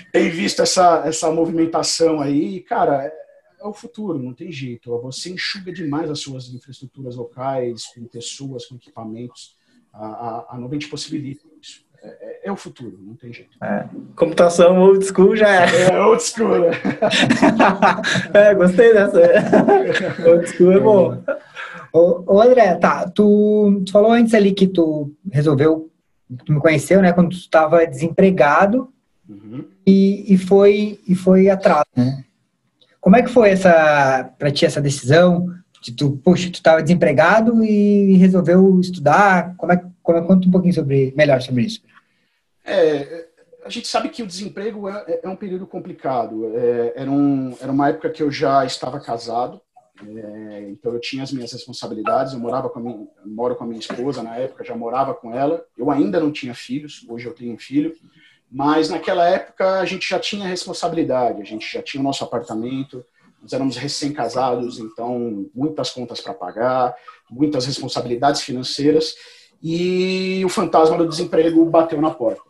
tem 0.13 0.31
visto 0.31 0.63
essa, 0.63 1.03
essa 1.07 1.31
movimentação 1.31 2.21
aí, 2.21 2.61
cara, 2.61 3.05
é, 3.05 3.13
é, 3.61 3.67
o 3.67 3.73
futuro, 3.73 4.19
não 4.19 4.33
tem 4.33 4.53
jeito. 4.53 4.91
Você 5.01 5.31
enxuga 5.31 5.73
demais 5.73 6.11
as 6.11 6.21
suas 6.21 6.49
infraestruturas 6.49 7.17
locais, 7.17 7.87
com 7.95 8.05
pessoas, 8.07 8.67
com 8.67 8.77
equipamentos. 8.77 9.57
A, 9.93 10.07
a, 10.07 10.47
a 10.51 10.59
nuvem 10.59 10.79
te 10.79 10.89
possibilita 10.89 11.45
isso. 11.61 11.85
É, 12.05 12.09
é, 12.09 12.41
é, 12.49 12.53
o 12.53 12.57
futuro, 12.57 12.99
não 13.01 13.15
tem 13.15 13.33
jeito. 13.33 13.57
É. 13.63 13.89
Computação 14.15 14.79
old 14.79 15.03
school 15.07 15.35
já 15.35 15.49
é. 15.49 15.91
É, 15.91 16.01
old 16.01 16.23
school, 16.23 16.59
né? 16.59 16.71
é, 18.35 18.55
gostei 18.55 18.93
dessa. 18.93 19.21
old 20.29 20.47
school 20.47 20.73
é 20.73 20.81
bom. 20.81 21.25
Ô, 21.91 22.35
ô, 22.35 22.43
André, 22.43 22.75
tá, 22.75 23.09
tu, 23.09 23.83
tu, 23.87 23.93
falou 23.93 24.13
antes 24.13 24.35
ali 24.35 24.53
que 24.53 24.67
tu 24.67 25.13
resolveu, 25.33 25.91
tu 26.45 26.53
me 26.53 26.61
conheceu, 26.61 27.01
né, 27.03 27.13
quando 27.13 27.31
tu 27.31 27.37
estava 27.37 27.87
desempregado 27.87 28.93
uhum. 29.29 29.69
e, 29.87 30.33
e, 30.33 30.39
foi, 30.39 31.01
e 31.07 31.15
foi 31.15 31.49
atrás, 31.49 31.85
né? 31.97 32.25
Como 33.01 33.17
é 33.17 33.23
que 33.23 33.31
foi 33.31 33.51
essa, 33.51 34.33
pra 34.39 34.51
ti 34.51 34.65
essa 34.65 34.81
decisão 34.81 35.47
de 35.83 35.93
tu, 35.93 36.13
puxa, 36.25 36.51
tu 36.51 36.55
estava 36.55 36.83
desempregado 36.83 37.63
e 37.63 38.17
resolveu 38.17 38.81
estudar, 38.81 39.55
como 39.57 39.73
é, 39.73 39.85
como 40.03 40.19
é, 40.19 40.23
conta 40.23 40.49
um 40.49 40.51
pouquinho 40.51 40.73
sobre, 40.73 41.13
melhor 41.15 41.43
sobre 41.43 41.65
isso. 41.65 41.83
É, 42.65 43.27
a 43.63 43.69
gente 43.69 43.87
sabe 43.87 44.09
que 44.09 44.23
o 44.23 44.27
desemprego 44.27 44.89
é, 44.89 45.21
é 45.23 45.29
um 45.29 45.37
período 45.37 45.67
complicado. 45.67 46.51
É, 46.57 46.95
era, 46.97 47.11
um, 47.11 47.55
era 47.61 47.71
uma 47.71 47.91
época 47.91 48.09
que 48.09 48.23
eu 48.23 48.31
já 48.31 48.65
estava 48.65 48.99
casado, 48.99 49.61
é, 50.03 50.69
então 50.71 50.93
eu 50.93 51.01
tinha 51.01 51.23
as 51.23 51.33
minhas 51.33 51.53
responsabilidades, 51.53 52.33
eu 52.33 52.39
morava 52.41 52.69
com 52.69 52.81
a 52.81 52.83
minha, 52.83 53.07
moro 53.25 53.55
com 53.55 53.65
a 53.65 53.67
minha 53.67 53.79
esposa 53.79 54.23
na 54.23 54.37
época, 54.37 54.65
já 54.65 54.75
morava 54.75 55.15
com 55.15 55.33
ela. 55.33 55.65
Eu 55.79 55.91
ainda 55.91 56.19
não 56.19 56.33
tinha 56.33 56.55
filhos, 56.55 57.07
hoje 57.09 57.27
eu 57.27 57.35
tenho 57.35 57.55
um 57.55 57.59
filho, 57.59 57.95
mas 58.51 58.89
naquela 58.89 59.29
época 59.29 59.79
a 59.81 59.85
gente 59.85 60.09
já 60.09 60.19
tinha 60.19 60.49
responsabilidade, 60.49 61.41
a 61.41 61.45
gente 61.45 61.73
já 61.73 61.81
tinha 61.81 62.01
o 62.01 62.05
nosso 62.05 62.25
apartamento, 62.25 63.05
nós 63.41 63.53
éramos 63.53 63.77
recém-casados, 63.77 64.79
então 64.79 65.47
muitas 65.55 65.91
contas 65.91 66.21
para 66.21 66.35
pagar, 66.35 66.95
muitas 67.31 67.67
responsabilidades 67.67 68.41
financeiras 68.41 69.15
e 69.63 70.43
o 70.45 70.49
fantasma 70.49 70.97
do 70.97 71.09
desemprego 71.09 71.65
bateu 71.67 72.01
na 72.01 72.11
porta. 72.11 72.43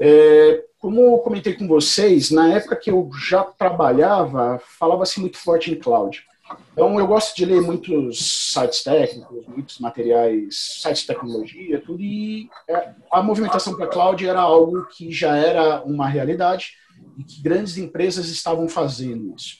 É, 0.00 0.64
como 0.78 1.18
comentei 1.20 1.54
com 1.54 1.68
vocês, 1.68 2.30
na 2.30 2.54
época 2.54 2.74
que 2.74 2.90
eu 2.90 3.08
já 3.14 3.44
trabalhava, 3.44 4.60
falava-se 4.78 5.20
muito 5.20 5.38
forte 5.38 5.70
em 5.70 5.76
cloud. 5.76 6.26
Então, 6.72 6.98
eu 6.98 7.06
gosto 7.06 7.36
de 7.36 7.44
ler 7.44 7.60
muitos 7.60 8.52
sites 8.52 8.82
técnicos, 8.82 9.46
muitos 9.46 9.78
materiais, 9.78 10.80
sites 10.80 11.02
de 11.02 11.08
tecnologia, 11.08 11.80
tudo, 11.80 12.02
e 12.02 12.48
é, 12.68 12.90
a 13.10 13.22
movimentação 13.22 13.74
para 13.74 13.86
a 13.86 13.88
cloud 13.88 14.26
era 14.26 14.40
algo 14.40 14.86
que 14.86 15.12
já 15.12 15.36
era 15.36 15.82
uma 15.82 16.08
realidade 16.08 16.72
e 17.18 17.24
que 17.24 17.42
grandes 17.42 17.76
empresas 17.76 18.28
estavam 18.28 18.68
fazendo 18.68 19.34
isso. 19.36 19.58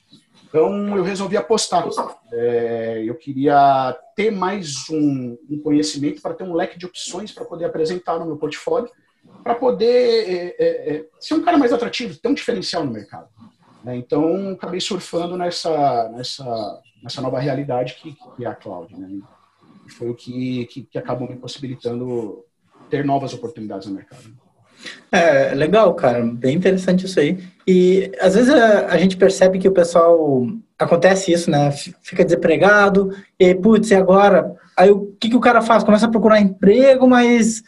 Então, 0.49 0.97
eu 0.97 1.03
resolvi 1.03 1.37
apostar. 1.37 1.89
É, 2.31 3.03
eu 3.07 3.15
queria 3.15 3.99
ter 4.15 4.31
mais 4.31 4.89
um, 4.91 5.37
um 5.49 5.59
conhecimento 5.61 6.21
para 6.21 6.35
ter 6.35 6.45
um 6.45 6.55
leque 6.55 6.79
de 6.79 6.85
opções 6.85 7.33
para 7.33 7.45
poder 7.45 7.65
apresentar 7.65 8.19
no 8.19 8.27
meu 8.27 8.37
portfólio, 8.37 8.91
para 9.43 9.55
poder 9.55 10.29
é, 10.29 10.57
é, 10.59 10.97
é, 10.97 11.07
ser 11.19 11.35
um 11.35 11.43
cara 11.43 11.57
mais 11.57 11.73
atrativo, 11.73 12.19
ter 12.19 12.29
um 12.29 12.35
diferencial 12.35 12.85
no 12.85 12.93
mercado. 12.93 13.29
Né? 13.85 13.97
Então, 13.97 14.51
acabei 14.51 14.81
surfando 14.81 15.37
nessa, 15.37 16.09
nessa, 16.11 16.81
nessa 17.03 17.21
nova 17.21 17.39
realidade 17.39 17.95
que, 17.95 18.17
que 18.37 18.45
é 18.45 18.49
a 18.49 18.55
cloud. 18.55 18.95
Né? 18.97 19.21
foi 19.93 20.11
o 20.11 20.15
que, 20.15 20.67
que, 20.67 20.83
que 20.83 20.99
acabou 20.99 21.29
me 21.29 21.37
possibilitando 21.37 22.45
ter 22.91 23.05
novas 23.05 23.33
oportunidades 23.33 23.87
no 23.87 23.95
mercado. 23.95 24.23
É, 25.11 25.55
legal, 25.55 25.95
cara, 25.95 26.25
bem 26.25 26.57
interessante 26.57 27.07
isso 27.07 27.21
aí. 27.21 27.39
E 27.67 28.11
às 28.21 28.35
vezes 28.35 28.53
a, 28.53 28.87
a, 28.87 28.99
gente 28.99 29.17
percebe 29.17 29.59
que 29.59 29.69
o 29.69 29.73
pessoal 29.73 30.47
acontece 30.79 31.33
isso, 31.33 31.51
né? 31.51 31.71
Fica 32.03 32.25
desempregado, 32.25 33.15
e 33.39 33.55
putz, 33.55 33.91
e 33.91 33.95
agora? 33.95 34.53
Aí 34.77 34.91
o 34.91 35.15
que, 35.21 35.31
que 35.31 35.37
o 35.37 35.41
cara 35.41 35.63
faz? 35.63 35.85
Começa 35.85 36.07
a 36.07 36.11
procurar 36.11 36.41
emprego, 36.41 37.07
mas 37.07 37.63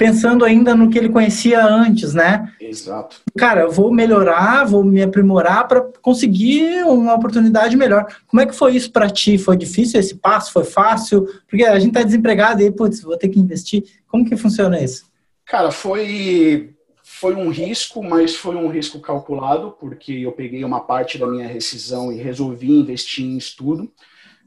pensando 0.00 0.46
ainda 0.46 0.74
no 0.74 0.88
que 0.88 0.96
ele 0.96 1.10
conhecia 1.10 1.62
antes, 1.62 2.14
né? 2.14 2.50
Exato. 2.58 3.20
Cara, 3.36 3.60
eu 3.60 3.70
vou 3.70 3.92
melhorar, 3.92 4.64
vou 4.64 4.82
me 4.82 5.02
aprimorar 5.02 5.68
para 5.68 5.82
conseguir 6.00 6.82
uma 6.84 7.12
oportunidade 7.12 7.76
melhor. 7.76 8.06
Como 8.26 8.40
é 8.40 8.46
que 8.46 8.54
foi 8.54 8.74
isso 8.74 8.90
para 8.90 9.10
ti? 9.10 9.36
Foi 9.36 9.58
difícil 9.58 10.00
esse 10.00 10.14
passo? 10.14 10.54
Foi 10.54 10.64
fácil? 10.64 11.26
Porque 11.46 11.64
a 11.64 11.78
gente 11.78 11.92
tá 11.92 12.02
desempregado 12.02 12.62
e, 12.62 12.70
putz, 12.70 13.02
vou 13.02 13.18
ter 13.18 13.28
que 13.28 13.38
investir. 13.38 13.84
Como 14.08 14.24
que 14.24 14.38
funciona 14.38 14.80
isso? 14.80 15.04
Cara, 15.44 15.70
foi 15.70 16.74
foi 17.02 17.34
um 17.34 17.50
risco, 17.50 18.02
mas 18.02 18.34
foi 18.34 18.56
um 18.56 18.68
risco 18.68 19.00
calculado, 19.00 19.76
porque 19.78 20.12
eu 20.12 20.32
peguei 20.32 20.64
uma 20.64 20.80
parte 20.80 21.18
da 21.18 21.26
minha 21.26 21.46
rescisão 21.46 22.10
e 22.10 22.16
resolvi 22.16 22.70
investir 22.70 23.26
em 23.26 23.36
estudo. 23.36 23.92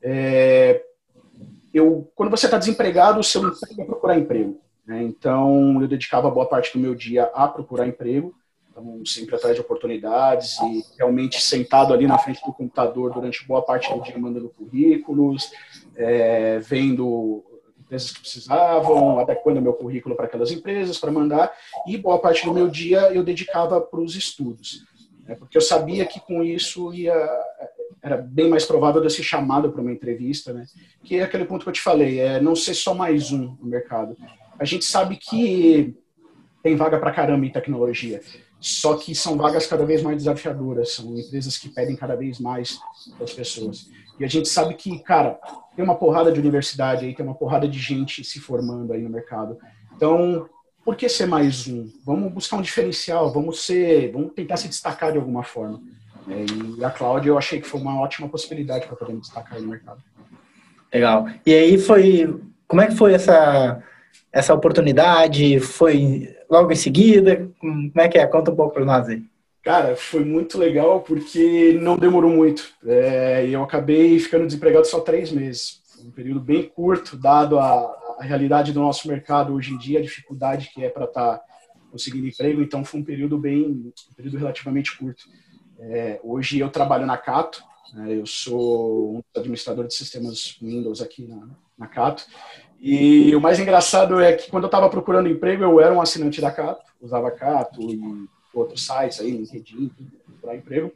É, 0.02 0.82
eu, 1.72 2.12
quando 2.16 2.32
você 2.32 2.48
está 2.48 2.58
desempregado, 2.58 3.20
o 3.20 3.24
seu 3.24 3.48
emprego 3.48 3.82
é 3.84 3.86
procurar 3.86 4.18
emprego. 4.18 4.63
Né? 4.86 5.04
Então, 5.04 5.82
eu 5.82 5.88
dedicava 5.88 6.30
boa 6.30 6.46
parte 6.46 6.74
do 6.74 6.80
meu 6.80 6.94
dia 6.94 7.26
a 7.34 7.48
procurar 7.48 7.88
emprego, 7.88 8.36
então, 8.70 9.06
sempre 9.06 9.36
atrás 9.36 9.56
de 9.56 9.62
oportunidades 9.62 10.58
e 10.60 10.84
realmente 10.98 11.40
sentado 11.40 11.94
ali 11.94 12.08
na 12.08 12.18
frente 12.18 12.44
do 12.44 12.52
computador 12.52 13.14
durante 13.14 13.46
boa 13.48 13.62
parte 13.62 13.94
do 13.94 14.02
dia 14.02 14.18
mandando 14.18 14.50
currículos, 14.50 15.52
é, 15.96 16.58
vendo 16.58 17.44
empresas 17.80 18.12
que 18.12 18.22
precisavam, 18.22 19.20
adequando 19.20 19.62
meu 19.62 19.74
currículo 19.74 20.16
para 20.16 20.26
aquelas 20.26 20.52
empresas 20.52 20.98
para 20.98 21.12
mandar, 21.12 21.54
e 21.88 21.98
boa 21.98 22.18
parte 22.18 22.44
do 22.46 22.54
meu 22.54 22.68
dia 22.68 23.14
eu 23.14 23.24
dedicava 23.24 23.80
para 23.80 24.00
os 24.00 24.16
estudos, 24.16 24.84
né? 25.28 25.36
porque 25.36 25.56
eu 25.56 25.62
sabia 25.62 26.06
que 26.06 26.20
com 26.20 26.44
isso 26.44 26.92
ia, 26.94 27.14
era 28.02 28.18
bem 28.18 28.50
mais 28.50 28.66
provável 28.66 29.02
de 29.02 29.08
eu 29.08 29.12
ser 29.12 29.24
chamado 29.24 29.72
para 29.72 29.82
uma 29.82 29.92
entrevista, 29.92 30.52
né? 30.52 30.66
que 31.04 31.18
é 31.18 31.24
aquele 31.24 31.46
ponto 31.46 31.64
que 31.64 31.70
eu 31.70 31.74
te 31.74 31.82
falei, 31.82 32.20
é 32.20 32.42
não 32.42 32.56
ser 32.56 32.74
só 32.74 32.96
mais 32.96 33.32
um 33.32 33.56
no 33.62 33.68
mercado, 33.68 34.18
a 34.60 34.66
gente 34.66 34.86
sabe 34.86 35.18
que 35.18 35.96
tem 36.62 36.76
vaga 36.76 36.98
para 36.98 37.12
caramba 37.12 37.46
em 37.46 37.52
tecnologia, 37.52 38.22
só 38.60 38.96
que 38.96 39.14
são 39.14 39.36
vagas 39.36 39.68
cada 39.68 39.86
vez 39.86 40.02
mais 40.02 40.18
desafiadoras, 40.18 40.94
são 40.94 41.18
empresas 41.18 41.58
que 41.58 41.68
pedem 41.68 41.96
cada 41.96 42.16
vez 42.16 42.40
mais 42.40 42.80
das 43.20 43.34
pessoas. 43.34 43.90
E 44.18 44.24
a 44.24 44.28
gente 44.28 44.48
sabe 44.48 44.74
que, 44.76 45.00
cara, 45.00 45.38
tem 45.76 45.84
uma 45.84 45.96
porrada 45.96 46.32
de 46.32 46.40
universidade 46.40 47.06
aí, 47.06 47.14
tem 47.14 47.26
uma 47.26 47.36
porrada 47.36 47.68
de 47.68 47.78
gente 47.78 48.24
se 48.24 48.40
formando 48.40 48.94
aí 48.94 49.02
no 49.02 49.10
mercado. 49.10 49.58
Então, 49.96 50.48
por 50.86 50.96
que 50.96 51.10
ser 51.10 51.26
mais 51.26 51.68
um? 51.68 51.92
Vamos 52.06 52.32
buscar 52.32 52.58
um 52.58 52.62
diferencial, 52.62 53.34
vamos 53.34 53.66
ser, 53.66 54.12
vamos 54.12 54.34
tentar 54.34 54.58
se 54.58 54.70
destacar 54.70 55.12
de 55.12 55.18
alguma 55.18 55.44
forma. 55.44 55.82
É, 56.30 56.46
e 56.78 56.86
a 56.86 56.90
Cláudia 56.90 57.30
eu 57.30 57.38
achei 57.38 57.60
que 57.60 57.68
foi 57.68 57.82
uma 57.82 58.00
ótima 58.00 58.30
possibilidade 58.30 58.88
para 58.88 58.96
poder 58.96 59.14
me 59.14 59.20
destacar 59.20 59.60
no 59.60 59.68
mercado. 59.68 60.02
Legal. 60.94 61.28
E 61.46 61.54
aí 61.54 61.78
foi, 61.78 62.40
como 62.68 62.82
é 62.82 62.88
que 62.88 62.96
foi 62.96 63.14
essa 63.14 63.84
essa 64.32 64.54
oportunidade? 64.54 65.60
Foi 65.60 66.36
logo 66.50 66.72
em 66.72 66.76
seguida? 66.76 67.50
Como 67.60 67.92
é 67.96 68.08
que 68.08 68.18
é? 68.18 68.28
Conta 68.28 68.52
um 68.52 68.56
pouco 68.56 68.74
para 68.74 68.86
nós 68.86 69.08
aí. 69.08 69.24
Cara, 69.64 69.96
foi 69.96 70.26
muito 70.26 70.58
legal 70.58 71.02
porque 71.02 71.80
não 71.82 71.98
demorou 71.98 72.30
muito. 72.30 72.74
É, 72.86 73.48
eu 73.48 73.64
acabei 73.64 74.20
ficando 74.20 74.46
desempregado 74.46 74.86
só 74.86 75.00
três 75.00 75.32
meses. 75.32 75.82
Um 76.04 76.12
período 76.12 76.42
bem 76.42 76.64
curto, 76.64 77.16
dado 77.16 77.58
a, 77.58 78.16
a 78.20 78.24
realidade 78.24 78.74
do 78.74 78.82
nosso 78.82 79.08
mercado 79.08 79.54
hoje 79.54 79.74
em 79.74 79.78
dia, 79.78 80.00
a 80.00 80.02
dificuldade 80.02 80.70
que 80.74 80.84
é 80.84 80.90
para 80.90 81.06
estar 81.06 81.38
tá 81.38 81.44
conseguindo 81.90 82.28
emprego. 82.28 82.62
Então, 82.62 82.84
foi 82.84 83.00
um 83.00 83.04
período 83.04 83.38
bem, 83.38 83.64
um 83.64 84.14
período 84.18 84.38
relativamente 84.38 84.98
curto. 84.98 85.24
É, 85.80 86.20
hoje 86.24 86.60
eu 86.60 86.70
trabalho 86.70 87.06
na 87.06 87.18
Cato, 87.18 87.64
né, 87.94 88.16
eu 88.16 88.26
sou 88.26 89.18
um 89.18 89.24
administrador 89.36 89.88
de 89.88 89.94
sistemas 89.94 90.58
Windows 90.62 91.02
aqui 91.02 91.26
na, 91.26 91.48
na 91.78 91.88
Cato. 91.88 92.26
E 92.86 93.34
o 93.34 93.40
mais 93.40 93.60
engraçado 93.60 94.20
é 94.20 94.34
que 94.34 94.52
quando 94.52 94.66
eu 94.66 94.68
estava 94.68 94.90
procurando 94.90 95.30
emprego, 95.30 95.64
eu 95.64 95.80
era 95.80 95.94
um 95.94 96.02
assinante 96.02 96.42
da 96.42 96.52
Cato, 96.52 96.84
usava 97.02 97.32
Cato 97.32 97.82
e 97.82 98.28
outros 98.54 98.86
sites 98.86 99.22
aí, 99.22 99.32
LinkedIn, 99.32 99.90
para 100.42 100.58
emprego. 100.58 100.92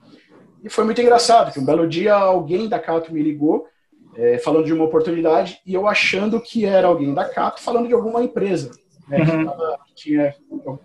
E 0.62 0.70
foi 0.70 0.84
muito 0.84 1.00
engraçado 1.00 1.54
que 1.54 1.60
um 1.62 1.66
belo 1.66 1.88
dia 1.88 2.14
alguém 2.14 2.68
da 2.68 2.78
Cato 2.78 3.14
me 3.14 3.24
ligou 3.24 3.70
é, 4.18 4.38
falando 4.38 4.66
de 4.66 4.74
uma 4.74 4.84
oportunidade 4.84 5.62
e 5.66 5.76
eu 5.76 5.88
achando 5.88 6.42
que 6.42 6.66
era 6.66 6.88
alguém 6.88 7.14
da 7.14 7.24
Cato 7.24 7.62
falando 7.62 7.88
de 7.88 7.94
alguma 7.94 8.22
empresa, 8.22 8.72
né, 9.08 9.20
uhum. 9.20 9.26
que 9.26 9.46
tava, 9.46 9.80
tinha 9.96 10.36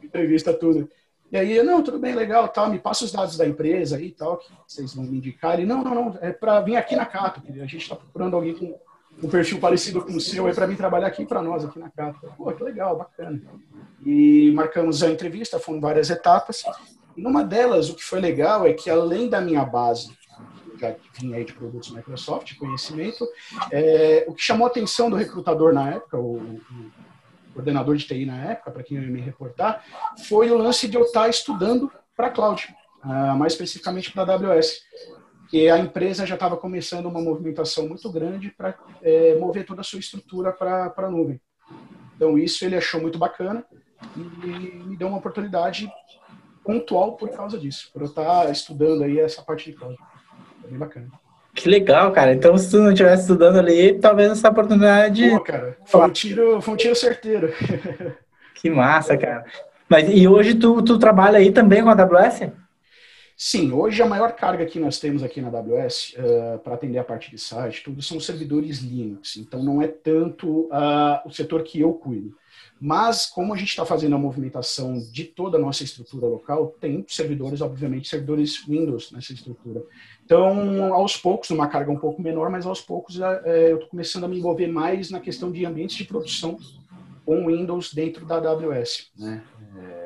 entrevista 0.05 0.55
tudo. 0.55 0.89
E 1.33 1.37
aí, 1.37 1.61
não, 1.65 1.83
tudo 1.83 1.99
bem, 1.99 2.15
legal, 2.15 2.47
tal, 2.47 2.71
me 2.71 2.79
passa 2.79 3.05
os 3.05 3.11
dados 3.11 3.37
da 3.37 3.45
empresa 3.45 3.97
aí 3.97 4.13
tal, 4.13 4.37
que 4.37 4.47
vocês 4.69 4.95
vão 4.95 5.05
me 5.05 5.17
indicar. 5.17 5.59
E 5.59 5.67
não, 5.67 5.83
não, 5.83 5.95
não, 5.97 6.19
é 6.21 6.31
para 6.31 6.61
vir 6.61 6.77
aqui 6.77 6.95
na 6.95 7.07
Cato, 7.07 7.43
a 7.45 7.67
gente 7.67 7.79
está 7.79 7.97
procurando 7.97 8.37
alguém 8.37 8.55
com 8.55 8.79
um 9.23 9.29
perfil 9.29 9.59
parecido 9.59 10.03
com 10.03 10.13
o 10.13 10.21
seu 10.21 10.47
aí 10.47 10.55
para 10.55 10.67
mim 10.67 10.77
trabalhar 10.77 11.07
aqui 11.07 11.25
para 11.25 11.43
nós, 11.43 11.65
aqui 11.65 11.79
na 11.79 11.91
Cata. 11.91 12.29
Pô, 12.37 12.53
que 12.53 12.63
legal, 12.63 12.97
bacana. 12.97 13.41
E 14.05 14.51
marcamos 14.53 15.03
a 15.03 15.11
entrevista, 15.11 15.59
foram 15.59 15.81
várias 15.81 16.11
etapas. 16.11 16.65
E 17.17 17.23
numa 17.23 17.45
delas, 17.45 17.89
o 17.89 17.95
que 17.95 18.03
foi 18.03 18.21
legal 18.21 18.67
é 18.67 18.73
que 18.73 18.91
além 18.91 19.29
da 19.29 19.41
minha 19.41 19.65
base, 19.65 20.11
já 20.79 20.95
vinha 21.19 21.37
aí 21.37 21.45
de 21.45 21.53
produtos 21.53 21.91
Microsoft, 21.91 22.57
conhecimento, 22.57 23.27
é, 23.71 24.25
o 24.27 24.35
que 24.35 24.43
chamou 24.43 24.67
a 24.67 24.71
atenção 24.71 25.09
do 25.09 25.17
recrutador 25.17 25.73
na 25.73 25.91
época, 25.91 26.19
o, 26.19 26.37
o 26.39 26.91
coordenador 27.55 27.97
de 27.97 28.07
TI 28.07 28.27
na 28.27 28.45
época, 28.45 28.71
para 28.71 28.83
quem 28.83 28.99
me 28.99 29.21
reportar, 29.21 29.85
foi 30.27 30.51
o 30.51 30.57
lance 30.57 30.89
de 30.89 30.97
eu 30.97 31.03
estar 31.03 31.29
estudando 31.29 31.93
para 32.17 32.31
cloud, 32.31 32.75
uh, 33.05 33.37
mais 33.37 33.53
especificamente 33.53 34.11
para 34.11 34.33
a 34.33 34.35
AWS 34.35 34.81
que 35.53 35.69
a 35.69 35.79
empresa 35.79 36.25
já 36.25 36.33
estava 36.33 36.57
começando 36.57 37.05
uma 37.05 37.21
movimentação 37.21 37.87
muito 37.87 38.11
grande 38.11 38.51
para 38.57 38.75
é, 39.03 39.35
mover 39.35 39.67
toda 39.67 39.83
a 39.83 39.85
sua 39.85 39.99
estrutura 39.99 40.51
para 40.51 40.91
a 40.97 41.11
nuvem. 41.11 41.39
Então, 42.17 42.39
isso 42.39 42.65
ele 42.65 42.75
achou 42.75 43.03
muito 43.03 43.19
bacana 43.19 43.63
e 44.17 44.21
me 44.87 44.97
deu 44.97 45.09
uma 45.09 45.19
oportunidade 45.19 45.93
pontual 46.65 47.17
por 47.19 47.29
causa 47.29 47.59
disso, 47.59 47.91
por 47.93 48.01
eu 48.01 48.07
estar 48.07 48.51
estudando 48.51 49.05
aí 49.05 49.21
essa 49.21 49.43
parte 49.43 49.71
de 49.71 49.77
cloud. 49.77 49.95
É 50.65 50.69
bem 50.69 50.79
bacana. 50.79 51.09
Que 51.55 51.69
legal, 51.69 52.11
cara. 52.13 52.33
Então, 52.33 52.57
se 52.57 52.71
tu 52.71 52.79
não 52.79 52.93
estivesse 52.93 53.25
estudando 53.25 53.59
ali, 53.59 53.99
talvez 53.99 54.33
essa 54.33 54.49
oportunidade. 54.49 55.29
Pô, 55.29 55.41
cara, 55.41 55.77
foi 55.85 56.01
um 56.01 56.11
tiro, 56.11 56.63
foi 56.63 56.73
um 56.73 56.79
tiro 56.79 56.97
certeiro. 56.97 57.53
Que 58.55 58.71
massa, 58.71 59.17
cara. 59.17 59.45
Mas 59.89 60.09
e 60.09 60.29
hoje 60.29 60.55
tu, 60.55 60.81
tu 60.83 60.97
trabalha 60.97 61.39
aí 61.39 61.51
também 61.51 61.83
com 61.83 61.89
a 61.89 61.93
AWS? 61.95 62.53
Sim, 63.45 63.73
hoje 63.73 64.01
a 64.01 64.07
maior 64.07 64.37
carga 64.37 64.65
que 64.65 64.79
nós 64.79 65.01
temos 65.01 65.21
aqui 65.21 65.41
na 65.41 65.49
AWS 65.49 66.15
uh, 66.17 66.21
eh, 66.21 66.59
para 66.59 66.75
atender 66.75 66.99
a 66.99 67.03
parte 67.03 67.29
de 67.29 67.37
site, 67.37 67.83
tudo 67.83 68.01
são 68.01 68.21
servidores 68.21 68.79
Linux. 68.79 69.37
Então 69.37 69.61
não 69.65 69.83
é 69.83 69.89
tanto 69.89 70.67
uh, 70.67 71.27
o 71.27 71.31
setor 71.33 71.65
que 71.65 71.81
eu 71.81 71.93
cuido. 71.93 72.37
Mas 72.81 73.27
como 73.27 73.53
a 73.53 73.57
gente 73.57 73.71
está 73.71 73.85
fazendo 73.85 74.15
a 74.15 74.19
movimentação 74.19 74.97
de 75.11 75.25
toda 75.25 75.59
a 75.59 75.61
nossa 75.61 75.83
estrutura 75.83 76.25
local, 76.29 76.77
tem 76.81 77.05
servidores, 77.09 77.61
obviamente, 77.61 78.09
servidores 78.09 78.65
Windows 78.65 79.11
nessa 79.11 79.33
estrutura. 79.33 79.83
Então, 80.25 80.95
aos 80.95 81.17
poucos, 81.17 81.51
numa 81.51 81.67
carga 81.67 81.91
um 81.91 81.99
pouco 81.99 82.23
menor, 82.23 82.49
mas 82.49 82.65
aos 82.65 82.81
poucos 82.81 83.19
uh, 83.19 83.25
eu 83.45 83.75
estou 83.75 83.89
começando 83.89 84.23
a 84.23 84.29
me 84.29 84.39
envolver 84.39 84.69
mais 84.69 85.11
na 85.11 85.19
questão 85.19 85.51
de 85.51 85.67
ambientes 85.67 85.97
de 85.97 86.05
produção 86.05 86.57
com 87.27 87.49
Windows 87.49 87.93
dentro 87.93 88.25
da 88.25 88.37
AWS. 88.37 89.11
Né? 89.19 89.43
É, 89.77 90.02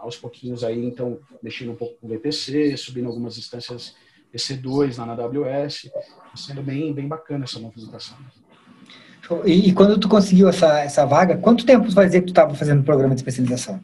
aos 0.00 0.16
pouquinhos 0.16 0.64
aí, 0.64 0.84
então, 0.84 1.20
mexendo 1.42 1.72
um 1.72 1.76
pouco 1.76 1.94
com 2.00 2.06
o 2.06 2.10
VPC, 2.10 2.76
subindo 2.76 3.06
algumas 3.06 3.38
instâncias 3.38 3.94
EC2 4.34 4.98
lá 4.98 5.06
na 5.06 5.12
AWS, 5.12 5.90
sendo 6.34 6.62
bem, 6.62 6.92
bem 6.92 7.06
bacana 7.06 7.44
essa 7.44 7.58
movimentação. 7.58 8.16
E, 9.44 9.68
e, 9.68 9.72
quando 9.72 9.98
tu 9.98 10.08
conseguiu 10.08 10.48
essa, 10.48 10.80
essa 10.80 11.04
vaga, 11.04 11.36
quanto 11.36 11.64
tempo 11.64 11.90
fazia 11.92 12.20
que 12.20 12.26
tu 12.26 12.30
estava 12.30 12.54
fazendo 12.54 12.80
o 12.80 12.84
programa 12.84 13.14
de 13.14 13.20
especialização? 13.20 13.80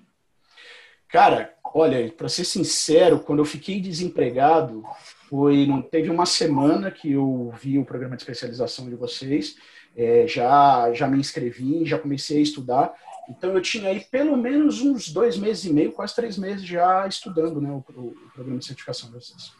Cara, 1.08 1.54
olha, 1.72 2.10
para 2.10 2.28
ser 2.28 2.44
sincero, 2.44 3.20
quando 3.20 3.38
eu 3.38 3.44
fiquei 3.44 3.80
desempregado, 3.80 4.82
foi 5.28 5.66
não 5.66 5.80
teve 5.80 6.10
uma 6.10 6.26
semana 6.26 6.90
que 6.90 7.12
eu 7.12 7.52
vi 7.60 7.78
o 7.78 7.84
programa 7.84 8.16
de 8.16 8.22
especialização 8.22 8.88
de 8.88 8.96
vocês, 8.96 9.54
é, 9.96 10.26
já 10.26 10.92
já 10.92 11.06
me 11.06 11.18
inscrevi, 11.18 11.86
já 11.86 11.98
comecei 11.98 12.38
a 12.38 12.42
estudar 12.42 12.92
então 13.28 13.50
eu 13.50 13.60
tinha 13.60 13.88
aí 13.88 14.00
pelo 14.00 14.36
menos 14.36 14.80
uns 14.80 15.08
dois 15.08 15.36
meses 15.36 15.64
e 15.64 15.72
meio, 15.72 15.92
quase 15.92 16.14
três 16.14 16.38
meses 16.38 16.64
já 16.64 17.06
estudando 17.06 17.60
né, 17.60 17.70
o, 17.70 17.78
o 17.78 18.14
programa 18.34 18.58
de 18.58 18.66
certificação 18.66 19.08
de 19.10 19.14
vocês. 19.14 19.52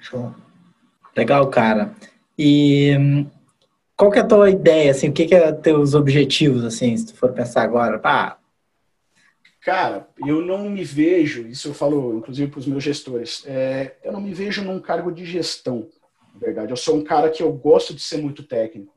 Show. 0.00 0.34
Legal, 1.16 1.48
cara. 1.48 1.94
E 2.38 2.96
hum, 2.98 3.30
qual 3.96 4.10
que 4.10 4.18
é 4.18 4.22
a 4.22 4.26
tua 4.26 4.50
ideia, 4.50 4.90
assim, 4.90 5.08
o 5.08 5.12
que 5.12 5.26
que 5.26 5.34
é 5.34 5.52
teus 5.52 5.94
objetivos, 5.94 6.64
assim, 6.64 6.96
se 6.96 7.06
tu 7.06 7.14
for 7.14 7.32
pensar 7.32 7.62
agora? 7.62 7.98
Pá, 7.98 8.38
Cara, 9.66 10.08
eu 10.24 10.40
não 10.42 10.70
me 10.70 10.84
vejo, 10.84 11.44
isso 11.48 11.66
eu 11.66 11.74
falo 11.74 12.18
inclusive 12.18 12.48
para 12.48 12.60
os 12.60 12.68
meus 12.68 12.84
gestores, 12.84 13.42
é, 13.44 13.96
eu 14.04 14.12
não 14.12 14.20
me 14.20 14.32
vejo 14.32 14.62
num 14.62 14.78
cargo 14.78 15.10
de 15.10 15.24
gestão, 15.24 15.88
na 16.32 16.38
verdade. 16.38 16.70
Eu 16.70 16.76
sou 16.76 16.94
um 16.94 17.02
cara 17.02 17.28
que 17.30 17.42
eu 17.42 17.52
gosto 17.52 17.92
de 17.92 18.00
ser 18.00 18.18
muito 18.18 18.44
técnico. 18.44 18.94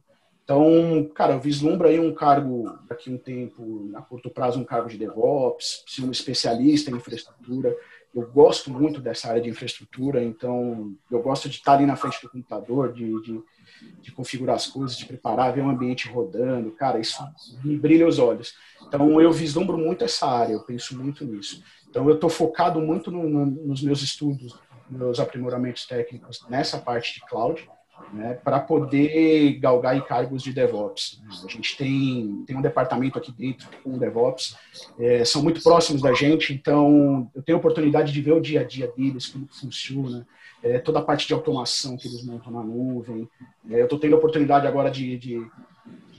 Então, 0.50 1.08
cara, 1.14 1.34
eu 1.34 1.40
vislumbro 1.40 1.88
aí 1.88 2.00
um 2.00 2.12
cargo 2.12 2.76
daqui 2.88 3.12
um 3.12 3.20
tempo, 3.20 3.92
a 3.94 4.02
curto 4.02 4.32
prazo, 4.32 4.60
um 4.60 4.64
cargo 4.64 4.90
de 4.90 4.98
DevOps, 4.98 5.84
ser 5.86 6.02
um 6.02 6.10
especialista 6.10 6.90
em 6.90 6.96
infraestrutura. 6.96 7.78
Eu 8.16 8.28
gosto 8.32 8.72
muito 8.72 9.00
dessa 9.00 9.28
área 9.30 9.44
de 9.44 9.48
infraestrutura, 9.48 10.24
então 10.24 10.92
eu 11.12 11.22
gosto 11.22 11.48
de 11.48 11.58
estar 11.58 11.74
ali 11.74 11.86
na 11.86 11.96
frente 11.96 12.20
do 12.20 12.32
computador, 12.32 12.92
de, 12.92 13.22
de, 13.22 13.44
de 14.02 14.12
configurar 14.12 14.56
as 14.56 14.66
coisas, 14.66 14.98
de 14.98 15.06
preparar, 15.06 15.54
ver 15.54 15.62
o 15.62 15.70
ambiente 15.70 16.10
rodando. 16.10 16.72
Cara, 16.72 17.00
isso 17.00 17.24
me 17.64 17.78
brilha 17.78 18.08
os 18.08 18.18
olhos. 18.18 18.56
Então, 18.88 19.22
eu 19.22 19.32
vislumbro 19.32 19.78
muito 19.78 20.04
essa 20.04 20.26
área, 20.26 20.54
eu 20.54 20.64
penso 20.64 20.98
muito 20.98 21.24
nisso. 21.26 21.64
Então, 21.88 22.10
eu 22.10 22.16
estou 22.16 22.28
focado 22.28 22.82
muito 22.82 23.12
no, 23.12 23.30
no, 23.30 23.46
nos 23.46 23.84
meus 23.84 24.02
estudos, 24.02 24.58
meus 24.90 25.20
aprimoramentos 25.20 25.86
técnicos 25.86 26.44
nessa 26.50 26.80
parte 26.80 27.14
de 27.14 27.28
cloud, 27.28 27.70
né, 28.14 28.34
para 28.34 28.60
poder 28.60 29.60
galgar 29.60 29.96
em 29.96 30.02
cargos 30.02 30.42
de 30.42 30.54
DevOps. 30.54 31.22
A 31.44 31.48
gente 31.48 31.78
tem, 31.78 32.44
tem 32.46 32.56
um 32.56 32.62
departamento 32.62 33.18
aqui 33.18 33.32
dentro 33.32 33.68
com 33.84 33.98
DevOps, 33.98 34.56
é, 35.00 35.24
são 35.26 35.44
muito 35.44 35.62
próximos 35.62 36.02
da 36.02 36.14
gente, 36.14 36.54
então 36.54 37.30
eu 37.36 37.44
tenho 37.44 37.58
a 37.58 37.60
oportunidade 37.60 38.12
de 38.12 38.22
ver 38.22 38.34
o 38.34 38.42
dia 38.42 38.62
a 38.62 38.64
dia 38.64 38.92
deles, 38.96 39.28
como 39.28 39.48
funciona, 39.48 40.28
é, 40.64 40.80
toda 40.80 41.00
a 41.00 41.04
parte 41.04 41.28
de 41.28 41.34
automação 41.34 41.96
que 41.98 42.08
eles 42.08 42.26
montam 42.26 42.52
na 42.52 42.64
nuvem. 42.64 43.30
É, 43.70 43.80
eu 43.80 43.86
estou 43.86 44.00
tendo 44.00 44.16
a 44.16 44.18
oportunidade 44.18 44.68
agora 44.68 44.90
de, 44.90 45.18
de 45.18 45.48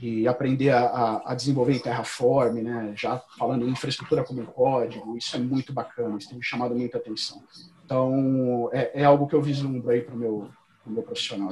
e 0.01 0.27
aprender 0.27 0.71
a, 0.71 1.21
a, 1.23 1.35
desenvolver 1.35 1.73
em 1.73 1.79
Terraform, 1.79 2.63
né? 2.63 2.91
já 2.95 3.21
falando 3.37 3.67
em 3.67 3.71
infraestrutura 3.71 4.23
como 4.23 4.43
código, 4.47 5.15
isso 5.15 5.35
é 5.35 5.39
muito 5.39 5.71
bacana, 5.71 6.17
isso 6.17 6.27
tem 6.27 6.39
me 6.39 6.43
chamado 6.43 6.73
muita 6.73 6.97
atenção. 6.97 7.43
Então, 7.85 8.67
é, 8.73 9.01
é 9.01 9.05
algo 9.05 9.27
que 9.27 9.35
eu 9.35 9.41
vislumbro 9.41 9.91
aí 9.91 10.01
para 10.01 10.15
o 10.15 10.17
meu, 10.17 10.49
meu 10.85 11.03
profissional. 11.03 11.49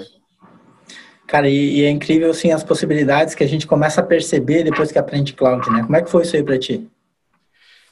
Cara, 1.27 1.47
e, 1.47 1.79
e, 1.79 1.83
é 1.83 1.89
incrível, 1.89 2.31
assim, 2.31 2.51
as 2.51 2.63
possibilidades 2.63 3.35
que 3.35 3.43
a 3.43 3.47
gente 3.47 3.67
começa 3.67 4.01
a 4.01 4.05
perceber 4.05 4.63
depois 4.63 4.91
que 4.91 4.97
aprende 4.97 5.33
cloud, 5.33 5.69
né? 5.69 5.83
Como 5.83 5.95
é 5.95 6.01
que 6.01 6.09
foi 6.09 6.23
isso 6.23 6.35
aí 6.35 6.43
para 6.43 6.57
ti? 6.57 6.89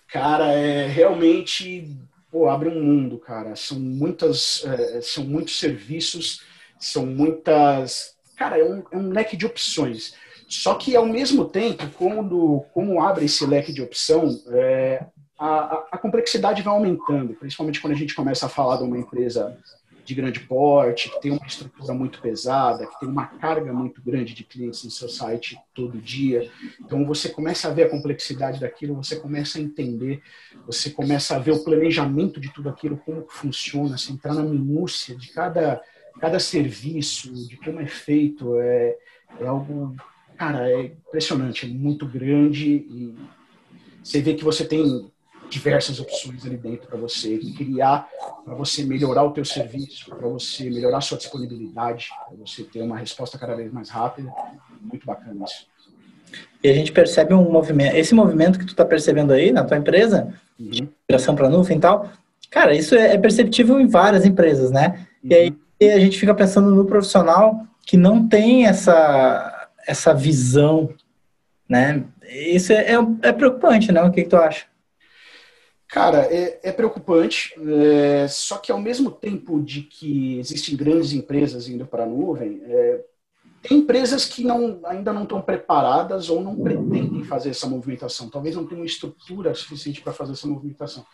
Cara, 0.07 0.51
é 0.53 0.87
realmente, 0.87 1.95
pô, 2.31 2.49
abre 2.49 2.69
um 2.69 2.83
mundo, 2.83 3.19
cara. 3.19 3.55
São 3.55 3.79
muitas, 3.79 4.65
é, 4.65 5.01
são 5.01 5.23
muitos 5.23 5.59
serviços, 5.59 6.41
são 6.79 7.05
muitas, 7.05 8.15
cara, 8.35 8.57
é 8.57 8.63
um, 8.63 8.83
é 8.91 8.97
um 8.97 9.09
leque 9.09 9.37
de 9.37 9.45
opções 9.45 10.15
só 10.47 10.75
que, 10.75 10.95
ao 10.95 11.05
mesmo 11.05 11.45
tempo, 11.45 11.83
quando, 11.97 12.63
como 12.73 13.01
abre 13.01 13.25
esse 13.25 13.45
leque 13.45 13.73
de 13.73 13.81
opção, 13.81 14.29
é, 14.47 15.05
a, 15.37 15.83
a, 15.91 15.97
complexidade 15.97 16.61
vai 16.61 16.73
aumentando, 16.73 17.33
principalmente 17.33 17.81
quando 17.81 17.93
a 17.93 17.97
gente 17.97 18.15
começa 18.15 18.45
a 18.45 18.49
falar 18.49 18.77
de 18.77 18.83
uma 18.83 18.97
empresa 18.97 19.57
de 20.07 20.15
grande 20.15 20.39
porte, 20.39 21.09
que 21.09 21.21
tem 21.21 21.31
uma 21.31 21.45
estrutura 21.45 21.93
muito 21.93 22.21
pesada, 22.21 22.87
que 22.87 22.97
tem 22.97 23.09
uma 23.09 23.27
carga 23.27 23.73
muito 23.73 24.01
grande 24.01 24.33
de 24.33 24.45
clientes 24.45 24.85
no 24.85 24.89
seu 24.89 25.09
site 25.09 25.59
todo 25.73 25.97
dia. 25.97 26.49
Então, 26.79 27.05
você 27.05 27.27
começa 27.27 27.67
a 27.67 27.71
ver 27.71 27.83
a 27.83 27.89
complexidade 27.89 28.61
daquilo, 28.61 28.95
você 28.95 29.17
começa 29.17 29.57
a 29.57 29.61
entender, 29.61 30.21
você 30.65 30.89
começa 30.89 31.35
a 31.35 31.39
ver 31.39 31.51
o 31.51 31.63
planejamento 31.63 32.39
de 32.39 32.53
tudo 32.53 32.69
aquilo, 32.69 32.97
como 33.05 33.25
funciona, 33.27 33.97
se 33.97 34.13
entrar 34.13 34.33
na 34.33 34.43
minúcia 34.43 35.13
de 35.13 35.29
cada, 35.33 35.81
cada 36.21 36.39
serviço, 36.39 37.33
de 37.45 37.57
como 37.57 37.81
é 37.81 37.87
feito. 37.87 38.57
É, 38.59 38.95
é 39.41 39.45
algo 39.45 39.93
cara, 40.37 40.69
é 40.69 40.85
impressionante, 40.85 41.65
é 41.65 41.69
muito 41.69 42.05
grande 42.05 42.69
e 42.69 43.15
você 44.01 44.21
vê 44.21 44.35
que 44.35 44.43
você 44.43 44.63
tem 44.63 45.11
diversas 45.49 45.99
opções 45.99 46.45
ali 46.45 46.57
dentro 46.57 46.87
para 46.87 46.97
você 46.97 47.37
criar, 47.37 48.07
para 48.43 48.53
você 48.53 48.83
melhorar 48.83 49.23
o 49.23 49.31
teu 49.31 49.45
serviço, 49.45 50.09
para 50.09 50.27
você 50.27 50.69
melhorar 50.69 50.97
a 50.97 51.01
sua 51.01 51.17
disponibilidade, 51.17 52.09
para 52.27 52.37
você 52.37 52.63
ter 52.63 52.81
uma 52.81 52.97
resposta 52.97 53.37
cada 53.37 53.55
vez 53.55 53.71
mais 53.71 53.89
rápida. 53.89 54.31
Muito 54.81 55.05
bacana 55.05 55.45
isso. 55.45 55.67
E 56.63 56.69
a 56.69 56.73
gente 56.73 56.91
percebe 56.91 57.33
um 57.33 57.49
movimento, 57.49 57.95
esse 57.95 58.13
movimento 58.13 58.59
que 58.59 58.65
tu 58.65 58.71
está 58.71 58.83
percebendo 58.83 59.31
aí 59.31 59.51
na 59.51 59.63
tua 59.63 59.77
empresa, 59.77 60.33
uhum. 60.59 60.69
de 60.69 60.89
migração 61.07 61.35
para 61.35 61.49
nuvem 61.49 61.77
e 61.77 61.79
tal, 61.79 62.09
cara, 62.49 62.75
isso 62.75 62.95
é, 62.95 63.13
é 63.13 63.17
perceptível 63.17 63.79
em 63.79 63.87
várias 63.87 64.25
empresas, 64.25 64.71
né? 64.71 65.07
Uhum. 65.23 65.29
E 65.31 65.35
aí 65.35 65.49
uhum. 65.49 65.95
a 65.95 65.99
gente 65.99 66.19
fica 66.19 66.33
pensando 66.33 66.73
no 66.75 66.85
profissional 66.85 67.65
que 67.85 67.95
não 67.95 68.27
tem 68.27 68.65
essa 68.65 69.53
essa 69.87 70.13
visão, 70.13 70.89
né? 71.67 72.03
Isso 72.29 72.73
é, 72.73 72.93
é, 72.93 72.97
é 73.21 73.31
preocupante, 73.31 73.89
né? 73.91 74.03
O 74.03 74.11
que, 74.11 74.23
que, 74.23 74.29
tu 74.29 74.35
acha? 74.35 74.65
Cara, 75.87 76.27
é, 76.33 76.59
é 76.63 76.71
preocupante, 76.71 77.53
é, 77.59 78.27
só 78.27 78.57
que 78.57 78.71
ao 78.71 78.79
mesmo 78.79 79.09
tempo 79.09 79.61
de 79.61 79.83
que 79.83 80.37
existem 80.37 80.75
grandes 80.75 81.13
empresas 81.13 81.69
indo 81.69 81.85
para 81.85 82.03
a 82.03 82.07
nuvem, 82.07 82.61
é, 82.65 83.05
tem 83.61 83.79
empresas 83.79 84.25
que 84.25 84.43
não, 84.43 84.81
ainda 84.85 85.11
não 85.13 85.23
estão 85.23 85.41
preparadas 85.41 86.29
ou 86.29 86.41
não 86.41 86.55
pretendem 86.55 87.23
fazer 87.23 87.49
essa 87.49 87.67
movimentação. 87.67 88.29
Talvez 88.29 88.55
não 88.55 88.65
tenham 88.65 88.85
estrutura 88.85 89.53
suficiente 89.55 90.01
para 90.01 90.13
fazer 90.13 90.33
essa 90.33 90.47
movimentação. 90.47 91.05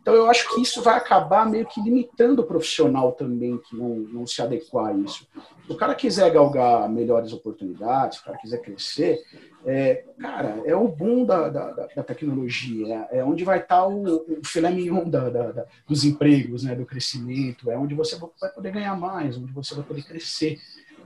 Então, 0.00 0.14
eu 0.14 0.30
acho 0.30 0.54
que 0.54 0.62
isso 0.62 0.82
vai 0.82 0.96
acabar 0.96 1.48
meio 1.48 1.66
que 1.66 1.80
limitando 1.80 2.40
o 2.40 2.46
profissional 2.46 3.12
também 3.12 3.58
que 3.58 3.76
não, 3.76 3.96
não 3.96 4.26
se 4.26 4.40
adequar 4.40 4.86
a 4.86 4.94
isso. 4.94 5.28
Se 5.66 5.72
o 5.72 5.76
cara 5.76 5.94
quiser 5.94 6.30
galgar 6.30 6.88
melhores 6.88 7.32
oportunidades, 7.32 8.16
se 8.16 8.22
o 8.22 8.24
cara 8.24 8.38
quiser 8.38 8.62
crescer, 8.62 9.22
é, 9.64 10.04
cara, 10.18 10.62
é 10.64 10.74
o 10.74 10.88
boom 10.88 11.26
da, 11.26 11.50
da, 11.50 11.70
da 11.70 12.02
tecnologia, 12.02 13.06
é, 13.10 13.18
é, 13.18 13.24
onde 13.24 13.44
vai 13.44 13.58
estar 13.58 13.86
o, 13.86 14.24
o 14.40 14.40
filé 14.42 14.70
mignon 14.70 15.08
da, 15.08 15.28
da, 15.28 15.66
dos 15.86 16.02
empregos, 16.02 16.64
né, 16.64 16.74
do 16.74 16.86
crescimento, 16.86 17.70
é 17.70 17.76
onde 17.76 17.94
você 17.94 18.16
vai 18.40 18.50
poder 18.50 18.72
ganhar 18.72 18.96
mais, 18.96 19.36
onde 19.36 19.52
você 19.52 19.74
vai 19.74 19.84
poder 19.84 20.02
crescer. 20.02 20.58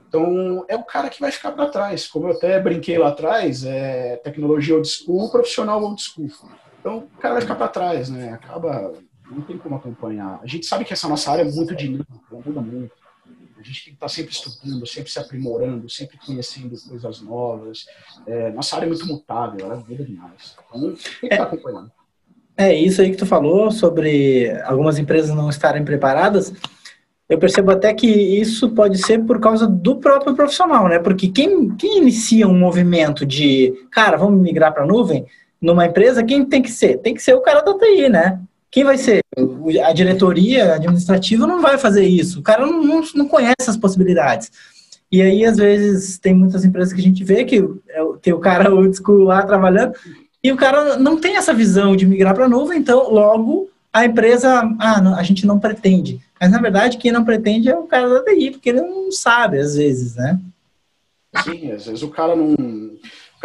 Então, 0.07 0.65
é 0.69 0.77
o 0.77 0.85
cara 0.85 1.11
que 1.11 1.21
vai 1.21 1.33
ficar 1.33 1.51
para 1.51 1.67
trás. 1.69 2.07
Como 2.07 2.29
eu 2.29 2.37
até 2.37 2.61
brinquei 2.61 2.97
lá 2.97 3.09
atrás, 3.09 3.65
é 3.65 4.17
tecnologia 4.19 4.77
old 4.77 4.87
school, 4.87 5.29
profissional 5.29 5.83
old 5.83 6.01
school. 6.01 6.31
Então, 6.85 6.99
o 6.99 7.19
cara 7.19 7.33
vai 7.33 7.41
ficar 7.41 7.55
para 7.55 7.69
trás, 7.69 8.11
né? 8.11 8.35
Acaba, 8.35 8.93
não 9.31 9.41
tem 9.41 9.57
como 9.57 9.77
acompanhar. 9.77 10.39
A 10.43 10.47
gente 10.47 10.67
sabe 10.67 10.85
que 10.85 10.93
essa 10.93 11.09
nossa 11.09 11.33
área 11.33 11.41
é 11.41 11.51
muito 11.51 11.75
dinâmica, 11.75 12.13
muda 12.31 12.61
muito. 12.61 12.93
A 13.59 13.63
gente 13.63 13.85
tem 13.85 13.93
que 13.95 13.97
estar 13.97 14.07
tá 14.07 14.09
sempre 14.11 14.33
estudando, 14.33 14.87
sempre 14.87 15.11
se 15.11 15.19
aprimorando, 15.19 15.89
sempre 15.89 16.19
conhecendo 16.19 16.77
coisas 16.87 17.23
novas. 17.23 17.87
É, 18.27 18.53
nossa 18.53 18.77
área 18.77 18.85
é 18.85 18.89
muito 18.91 19.07
mutável, 19.07 19.65
ela 19.65 19.77
muda 19.77 20.05
demais. 20.05 20.55
Então, 20.69 20.81
tem 20.91 20.97
que 21.21 21.25
estar 21.25 21.37
tá 21.39 21.43
acompanhando. 21.45 21.91
É 22.55 22.75
isso 22.75 23.01
aí 23.01 23.11
que 23.11 23.17
tu 23.17 23.25
falou 23.25 23.71
sobre 23.71 24.51
algumas 24.65 24.99
empresas 24.99 25.35
não 25.35 25.49
estarem 25.49 25.87
preparadas. 25.87 26.53
Eu 27.27 27.39
percebo 27.39 27.71
até 27.71 27.95
que 27.95 28.07
isso 28.07 28.75
pode 28.75 28.99
ser 28.99 29.25
por 29.25 29.41
causa 29.41 29.67
do 29.67 29.97
próprio 29.97 30.35
profissional, 30.35 30.87
né? 30.87 30.99
Porque 30.99 31.29
quem, 31.29 31.75
quem 31.77 31.97
inicia 31.97 32.47
um 32.47 32.59
movimento 32.59 33.25
de, 33.25 33.73
cara, 33.91 34.19
vamos 34.19 34.43
migrar 34.43 34.75
para 34.75 34.85
a 34.85 34.87
nuvem, 34.87 35.25
numa 35.65 35.87
empresa, 35.87 36.23
quem 36.23 36.45
tem 36.45 36.61
que 36.61 36.71
ser? 36.71 36.99
Tem 36.99 37.15
que 37.15 37.23
ser 37.23 37.35
o 37.35 37.41
cara 37.41 37.63
da 37.63 37.77
TI, 37.79 38.11
né? 38.11 38.39
Quem 38.71 38.85
vai 38.85 38.99
ser? 38.99 39.21
A 39.83 39.93
diretoria 39.93 40.75
administrativa 40.75 41.47
não 41.47 41.63
vai 41.63 41.79
fazer 41.79 42.05
isso. 42.05 42.41
O 42.41 42.43
cara 42.43 42.67
não, 42.67 42.83
não, 42.83 43.03
não 43.15 43.27
conhece 43.27 43.69
as 43.69 43.77
possibilidades. 43.77 44.51
E 45.11 45.23
aí, 45.23 45.45
às 45.45 45.57
vezes, 45.57 46.19
tem 46.19 46.35
muitas 46.35 46.65
empresas 46.65 46.93
que 46.93 47.01
a 47.01 47.03
gente 47.03 47.25
vê 47.25 47.45
que 47.45 47.65
é 47.89 48.05
tem 48.21 48.33
o 48.33 48.41
cara 48.41 48.75
o 48.75 48.93
school 48.93 49.25
lá 49.25 49.43
trabalhando 49.43 49.95
e 50.43 50.53
o 50.53 50.57
cara 50.57 50.99
não 50.99 51.19
tem 51.19 51.37
essa 51.37 51.55
visão 51.55 51.97
de 51.97 52.07
migrar 52.07 52.35
para 52.35 52.45
a 52.45 52.49
nuvem, 52.49 52.79
então, 52.79 53.11
logo, 53.11 53.71
a 53.93 54.05
empresa, 54.05 54.63
ah, 54.79 55.17
a 55.17 55.23
gente 55.23 55.47
não 55.47 55.59
pretende. 55.59 56.21
Mas, 56.39 56.51
na 56.51 56.61
verdade, 56.61 56.99
quem 56.99 57.13
não 57.13 57.25
pretende 57.25 57.71
é 57.71 57.77
o 57.77 57.85
cara 57.85 58.09
da 58.09 58.25
TI, 58.25 58.51
porque 58.51 58.69
ele 58.69 58.83
não 58.83 59.11
sabe, 59.11 59.59
às 59.59 59.77
vezes, 59.77 60.17
né? 60.17 60.39
Sim, 61.43 61.73
às 61.73 61.87
vezes 61.87 62.03
o 62.03 62.09
cara 62.09 62.37
não 62.37 62.55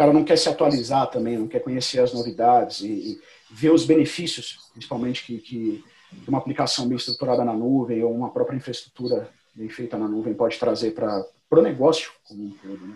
cara 0.00 0.14
não 0.14 0.24
quer 0.24 0.38
se 0.38 0.48
atualizar 0.48 1.10
também, 1.10 1.36
não 1.36 1.46
quer 1.46 1.60
conhecer 1.60 2.00
as 2.00 2.14
novidades 2.14 2.80
e, 2.80 2.86
e 2.86 3.20
ver 3.50 3.70
os 3.70 3.84
benefícios, 3.84 4.58
principalmente 4.72 5.22
que, 5.22 5.36
que 5.36 5.84
uma 6.26 6.38
aplicação 6.38 6.88
bem 6.88 6.96
estruturada 6.96 7.44
na 7.44 7.52
nuvem 7.52 8.02
ou 8.02 8.10
uma 8.10 8.30
própria 8.30 8.56
infraestrutura 8.56 9.28
bem 9.54 9.68
feita 9.68 9.98
na 9.98 10.08
nuvem 10.08 10.32
pode 10.32 10.58
trazer 10.58 10.92
para 10.92 11.26
o 11.50 11.60
negócio 11.60 12.12
como 12.26 12.44
um 12.44 12.50
todo. 12.50 12.86
Né? 12.86 12.94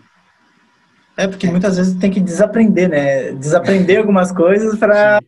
É, 1.15 1.27
porque 1.27 1.47
muitas 1.47 1.77
vezes 1.77 1.93
tem 1.93 2.09
que 2.09 2.19
desaprender, 2.19 2.89
né? 2.89 3.33
Desaprender 3.33 3.99
algumas 3.99 4.31
coisas 4.31 4.77
para. 4.79 5.21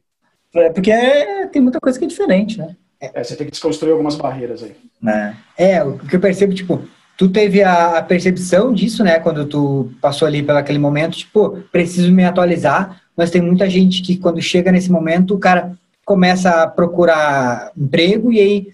Porque 0.74 0.92
é, 0.92 1.46
tem 1.46 1.62
muita 1.62 1.80
coisa 1.80 2.00
que 2.00 2.06
é 2.06 2.08
diferente, 2.08 2.58
né? 2.58 2.76
É, 3.00 3.24
você 3.24 3.36
tem 3.36 3.46
que 3.46 3.52
desconstruir 3.52 3.92
algumas 3.92 4.16
barreiras 4.16 4.63
aí. 4.63 4.76
É, 5.06 5.76
é 5.76 5.84
o 5.84 6.00
que 6.00 6.16
eu 6.16 6.20
percebo, 6.20 6.56
tipo, 6.56 6.84
tu 7.17 7.27
teve 7.27 7.63
a 7.63 8.01
percepção 8.01 8.71
disso, 8.71 9.03
né, 9.03 9.19
quando 9.19 9.45
tu 9.45 9.89
passou 9.99 10.27
ali 10.27 10.43
pelo 10.43 10.60
aquele 10.60 10.77
momento, 10.77 11.17
tipo, 11.17 11.63
preciso 11.71 12.12
me 12.12 12.23
atualizar, 12.23 13.01
mas 13.15 13.32
tem 13.32 13.41
muita 13.41 13.67
gente 13.67 14.03
que 14.03 14.17
quando 14.17 14.39
chega 14.41 14.71
nesse 14.71 14.91
momento, 14.91 15.34
o 15.34 15.39
cara 15.39 15.71
começa 16.06 16.63
a 16.63 16.67
procurar 16.67 17.71
emprego 17.75 18.32
e 18.32 18.39
aí 18.39 18.67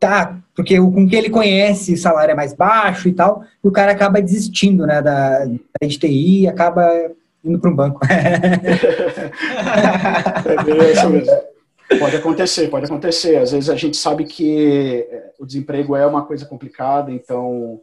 tá, 0.00 0.38
porque 0.54 0.78
com 0.78 1.04
o 1.04 1.08
que 1.08 1.14
ele 1.14 1.28
conhece, 1.28 1.92
o 1.92 1.98
salário 1.98 2.32
é 2.32 2.34
mais 2.34 2.54
baixo 2.54 3.08
e 3.08 3.12
tal, 3.12 3.44
e 3.62 3.68
o 3.68 3.72
cara 3.72 3.92
acaba 3.92 4.22
desistindo, 4.22 4.86
né, 4.86 5.02
da, 5.02 5.44
da 5.44 5.88
TI, 5.88 6.48
acaba 6.48 6.90
indo 7.44 7.58
para 7.58 7.70
um 7.70 7.76
banco. 7.76 8.00
é 8.08 8.12
isso 10.92 11.10
mesmo. 11.10 11.57
Pode 11.98 12.16
acontecer, 12.16 12.68
pode 12.68 12.86
acontecer. 12.86 13.36
Às 13.36 13.52
vezes 13.52 13.70
a 13.70 13.76
gente 13.76 13.96
sabe 13.96 14.24
que 14.24 15.06
é, 15.10 15.32
o 15.38 15.46
desemprego 15.46 15.96
é 15.96 16.06
uma 16.06 16.24
coisa 16.24 16.44
complicada, 16.44 17.10
então 17.10 17.80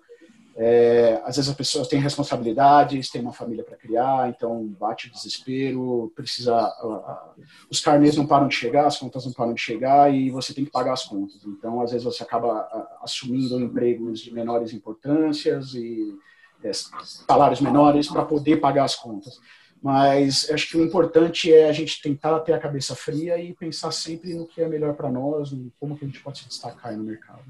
é, 0.58 1.22
às 1.26 1.36
vezes 1.36 1.50
as 1.50 1.58
pessoas 1.58 1.88
têm 1.88 2.00
responsabilidades, 2.00 3.10
têm 3.10 3.22
uma 3.22 3.34
família 3.34 3.64
para 3.64 3.76
criar, 3.76 4.30
então 4.30 4.66
bate 4.80 5.08
o 5.08 5.12
desespero, 5.12 6.14
precisa. 6.16 6.56
Uh, 6.82 7.42
os 7.70 7.82
carnês 7.82 8.16
não 8.16 8.26
param 8.26 8.48
de 8.48 8.56
chegar, 8.56 8.86
as 8.86 8.98
contas 8.98 9.26
não 9.26 9.34
param 9.34 9.54
de 9.54 9.60
chegar 9.60 10.14
e 10.14 10.30
você 10.30 10.54
tem 10.54 10.64
que 10.64 10.72
pagar 10.72 10.94
as 10.94 11.04
contas. 11.04 11.44
Então, 11.46 11.82
às 11.82 11.92
vezes 11.92 12.06
você 12.06 12.24
acaba 12.24 12.70
uh, 12.74 13.04
assumindo 13.04 13.60
empregos 13.60 14.22
de 14.22 14.34
menores 14.34 14.72
importâncias 14.72 15.74
e 15.74 16.18
é, 16.64 16.72
salários 16.74 17.60
menores 17.60 18.08
para 18.08 18.24
poder 18.24 18.58
pagar 18.58 18.86
as 18.86 18.96
contas. 18.96 19.40
Mas 19.86 20.50
acho 20.50 20.68
que 20.68 20.78
o 20.78 20.84
importante 20.84 21.54
é 21.54 21.70
a 21.70 21.72
gente 21.72 22.02
tentar 22.02 22.40
ter 22.40 22.54
a 22.54 22.58
cabeça 22.58 22.96
fria 22.96 23.38
e 23.38 23.54
pensar 23.54 23.92
sempre 23.92 24.34
no 24.34 24.48
que 24.48 24.60
é 24.60 24.68
melhor 24.68 24.96
para 24.96 25.12
nós, 25.12 25.52
no 25.52 25.72
como 25.80 25.96
que 25.96 26.04
a 26.04 26.08
gente 26.08 26.20
pode 26.22 26.40
se 26.40 26.48
destacar 26.48 26.98
no 26.98 27.04
mercado. 27.04 27.44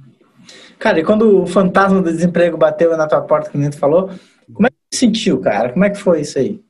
Cara, 0.78 1.00
e 1.00 1.06
quando 1.06 1.44
o 1.44 1.48
fantasma 1.48 2.02
do 2.02 2.12
desemprego 2.12 2.58
bateu 2.58 2.98
na 2.98 3.08
tua 3.08 3.22
porta, 3.22 3.50
que 3.50 3.58
nem 3.58 3.70
tu 3.70 3.78
falou, 3.78 4.10
como 4.54 4.68
é 4.68 4.70
que 4.70 4.76
você 4.92 5.06
sentiu, 5.06 5.40
cara? 5.40 5.72
Como 5.72 5.86
é 5.86 5.90
que 5.90 5.98
foi 5.98 6.20
isso 6.20 6.38
aí? 6.38 6.62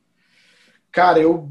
Cara, 0.92 1.18
eu, 1.18 1.50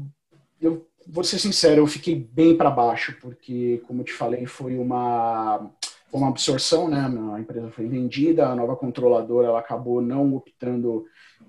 eu 0.62 0.86
vou 1.06 1.22
ser 1.22 1.38
sincero, 1.38 1.82
eu 1.82 1.86
fiquei 1.86 2.14
bem 2.14 2.56
para 2.56 2.70
baixo, 2.70 3.18
porque, 3.20 3.82
como 3.86 4.00
eu 4.00 4.06
te 4.06 4.14
falei, 4.14 4.46
foi 4.46 4.78
uma, 4.78 5.70
uma 6.10 6.28
absorção, 6.28 6.88
né? 6.88 7.06
A 7.34 7.38
empresa 7.38 7.70
foi 7.70 7.86
vendida, 7.86 8.48
a 8.48 8.56
nova 8.56 8.76
controladora 8.76 9.48
ela 9.48 9.58
acabou 9.58 10.00
não 10.00 10.34
optando, 10.34 11.04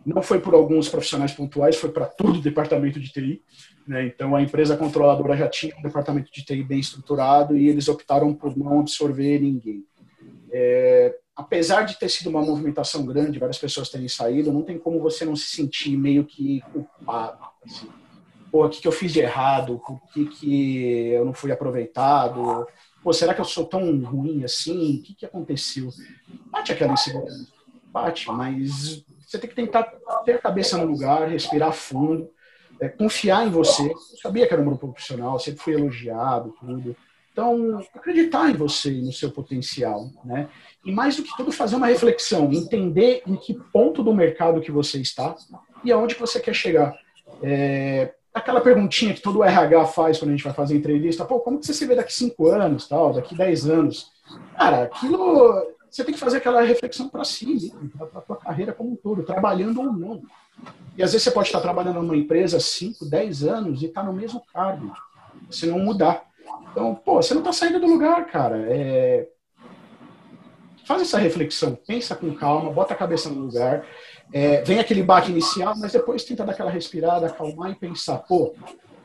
não 0.05 0.21
foi 0.21 0.39
por 0.39 0.53
alguns 0.53 0.87
profissionais 0.87 1.33
pontuais, 1.33 1.75
foi 1.75 1.91
para 1.91 2.05
todo 2.05 2.37
o 2.37 2.41
departamento 2.41 2.99
de 2.99 3.11
TI. 3.11 3.41
Né? 3.85 4.05
Então, 4.07 4.35
a 4.35 4.41
empresa 4.41 4.77
controladora 4.77 5.35
já 5.35 5.49
tinha 5.49 5.75
um 5.77 5.81
departamento 5.81 6.31
de 6.31 6.45
TI 6.45 6.63
bem 6.63 6.79
estruturado 6.79 7.57
e 7.57 7.67
eles 7.67 7.87
optaram 7.87 8.33
por 8.33 8.55
não 8.57 8.79
absorver 8.79 9.39
ninguém. 9.39 9.83
É, 10.49 11.13
apesar 11.35 11.83
de 11.83 11.99
ter 11.99 12.09
sido 12.09 12.29
uma 12.29 12.41
movimentação 12.41 13.05
grande, 13.05 13.37
várias 13.37 13.57
pessoas 13.57 13.89
terem 13.89 14.07
saído, 14.07 14.51
não 14.51 14.63
tem 14.63 14.77
como 14.77 15.01
você 15.01 15.25
não 15.25 15.35
se 15.35 15.47
sentir 15.55 15.97
meio 15.97 16.23
que 16.23 16.61
culpado. 16.71 17.43
Assim. 17.65 17.89
Pô, 18.49 18.65
o 18.65 18.69
que, 18.69 18.81
que 18.81 18.87
eu 18.87 18.93
fiz 18.93 19.11
de 19.11 19.19
errado? 19.19 19.81
Por 19.85 20.01
que, 20.13 20.25
que 20.25 21.09
eu 21.09 21.25
não 21.25 21.33
fui 21.33 21.51
aproveitado? 21.51 22.65
Pô, 23.03 23.11
será 23.11 23.33
que 23.33 23.41
eu 23.41 23.45
sou 23.45 23.65
tão 23.65 23.99
ruim 24.03 24.43
assim? 24.43 24.99
O 24.99 25.03
que, 25.03 25.13
que 25.13 25.25
aconteceu? 25.25 25.89
Bate 26.49 26.71
aquela 26.71 26.93
insegurança. 26.93 27.47
Bate, 27.91 28.31
mas 28.31 29.05
você 29.27 29.37
tem 29.37 29.49
que 29.49 29.55
tentar 29.55 29.83
ter 30.23 30.35
a 30.35 30.39
cabeça 30.39 30.77
no 30.77 30.85
lugar, 30.85 31.27
respirar 31.27 31.73
fundo, 31.73 32.29
é, 32.79 32.87
confiar 32.87 33.45
em 33.45 33.49
você. 33.49 33.91
Eu 33.91 34.17
sabia 34.21 34.47
que 34.47 34.53
era 34.53 34.61
um 34.61 34.65
grupo 34.65 34.87
profissional, 34.87 35.37
sempre 35.37 35.61
fui 35.61 35.73
elogiado, 35.73 36.55
tudo. 36.57 36.95
Então, 37.33 37.79
acreditar 37.93 38.49
em 38.49 38.53
você 38.53 38.89
e 38.89 39.01
no 39.01 39.11
seu 39.11 39.29
potencial, 39.29 40.09
né? 40.23 40.47
E 40.83 40.91
mais 40.91 41.17
do 41.17 41.23
que 41.23 41.35
tudo, 41.35 41.51
fazer 41.51 41.75
uma 41.75 41.87
reflexão, 41.87 42.51
entender 42.51 43.21
em 43.27 43.35
que 43.35 43.53
ponto 43.53 44.01
do 44.01 44.13
mercado 44.13 44.61
que 44.61 44.71
você 44.71 44.99
está 44.99 45.35
e 45.83 45.91
aonde 45.91 46.15
você 46.15 46.39
quer 46.39 46.55
chegar. 46.55 46.97
É, 47.43 48.13
aquela 48.33 48.61
perguntinha 48.61 49.13
que 49.13 49.21
todo 49.21 49.43
RH 49.43 49.85
faz 49.87 50.17
quando 50.17 50.29
a 50.29 50.33
gente 50.33 50.45
vai 50.45 50.53
fazer 50.53 50.77
entrevista, 50.77 51.25
pô, 51.25 51.41
como 51.41 51.59
que 51.59 51.65
você 51.65 51.73
se 51.73 51.85
vê 51.85 51.95
daqui 51.95 52.13
cinco 52.13 52.47
anos, 52.47 52.87
tal, 52.87 53.13
daqui 53.13 53.35
dez 53.35 53.69
anos? 53.69 54.09
Cara, 54.57 54.83
aquilo 54.83 55.76
você 55.89 56.03
tem 56.03 56.13
que 56.13 56.19
fazer 56.19 56.37
aquela 56.37 56.61
reflexão 56.61 57.09
para 57.09 57.23
si, 57.23 57.73
para 57.97 58.19
a 58.19 58.21
tua 58.21 58.37
carreira 58.37 58.73
como 58.73 58.91
um 58.91 58.95
todo, 58.95 59.23
trabalhando 59.23 59.81
ou 59.81 59.91
não. 59.91 60.21
E 60.97 61.03
às 61.03 61.11
vezes 61.11 61.23
você 61.23 61.31
pode 61.31 61.47
estar 61.47 61.61
trabalhando 61.61 62.01
numa 62.01 62.15
empresa 62.15 62.59
5, 62.59 63.05
10 63.05 63.43
anos 63.43 63.81
e 63.81 63.85
estar 63.85 64.01
tá 64.01 64.07
no 64.07 64.13
mesmo 64.13 64.43
cargo, 64.51 64.91
se 65.49 65.67
não 65.67 65.79
mudar. 65.79 66.25
Então, 66.71 66.95
pô, 66.95 67.21
você 67.21 67.33
não 67.33 67.41
está 67.41 67.53
saindo 67.53 67.79
do 67.79 67.87
lugar, 67.87 68.25
cara. 68.27 68.57
É... 68.69 69.27
Faz 70.85 71.01
essa 71.01 71.17
reflexão, 71.17 71.77
pensa 71.85 72.15
com 72.15 72.33
calma, 72.33 72.71
bota 72.71 72.93
a 72.93 72.97
cabeça 72.97 73.29
no 73.29 73.41
lugar. 73.41 73.85
É, 74.31 74.61
vem 74.61 74.79
aquele 74.79 75.03
baque 75.03 75.31
inicial, 75.31 75.73
mas 75.77 75.91
depois 75.91 76.23
tenta 76.23 76.45
dar 76.45 76.53
aquela 76.53 76.71
respirada, 76.71 77.27
acalmar 77.27 77.71
e 77.71 77.75
pensar, 77.75 78.19
pô, 78.19 78.53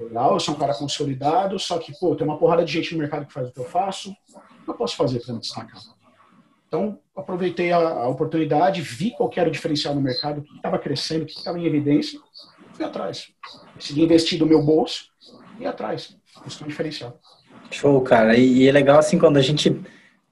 legal, 0.01 0.35
eu 0.35 0.41
sou 0.41 0.55
um 0.55 0.59
cara 0.59 0.75
consolidado, 0.75 1.59
só 1.59 1.79
que, 1.79 1.93
pô, 1.99 2.15
tem 2.15 2.27
uma 2.27 2.39
porrada 2.39 2.65
de 2.65 2.73
gente 2.73 2.93
no 2.93 3.01
mercado 3.01 3.27
que 3.27 3.33
faz 3.33 3.49
o 3.49 3.53
que 3.53 3.61
eu 3.61 3.65
faço, 3.65 4.11
o 4.11 4.65
que 4.65 4.71
eu 4.71 4.75
posso 4.75 4.97
fazer 4.97 5.21
para 5.21 5.35
me 5.35 5.41
destacar? 5.41 5.81
Então, 6.73 6.99
aproveitei 7.15 7.71
a, 7.71 7.77
a, 7.77 8.09
oportunidade, 8.09 8.81
vi 8.81 9.11
qual 9.11 9.31
era 9.37 9.47
o 9.47 9.53
diferencial 9.53 9.95
no 9.95 10.01
mercado, 10.01 10.39
o 10.39 10.43
que 10.43 10.57
estava 10.57 10.79
crescendo, 10.79 11.25
o 11.25 11.27
que 11.27 11.37
estava 11.37 11.59
em 11.59 11.67
evidência, 11.67 12.19
fui 12.73 12.83
atrás. 12.83 13.29
Decidi 13.77 14.01
investir 14.01 14.39
do 14.39 14.47
meu 14.47 14.63
bolso 14.63 15.05
e 15.61 15.67
atrás, 15.67 16.17
buscar 16.43 16.65
um 16.65 16.69
diferencial. 16.69 17.21
Show, 17.71 18.01
cara. 18.01 18.39
E, 18.39 18.63
e, 18.63 18.69
é 18.69 18.73
legal 18.73 18.99
assim 18.99 19.19
quando 19.19 19.37
a 19.37 19.43
gente 19.43 19.83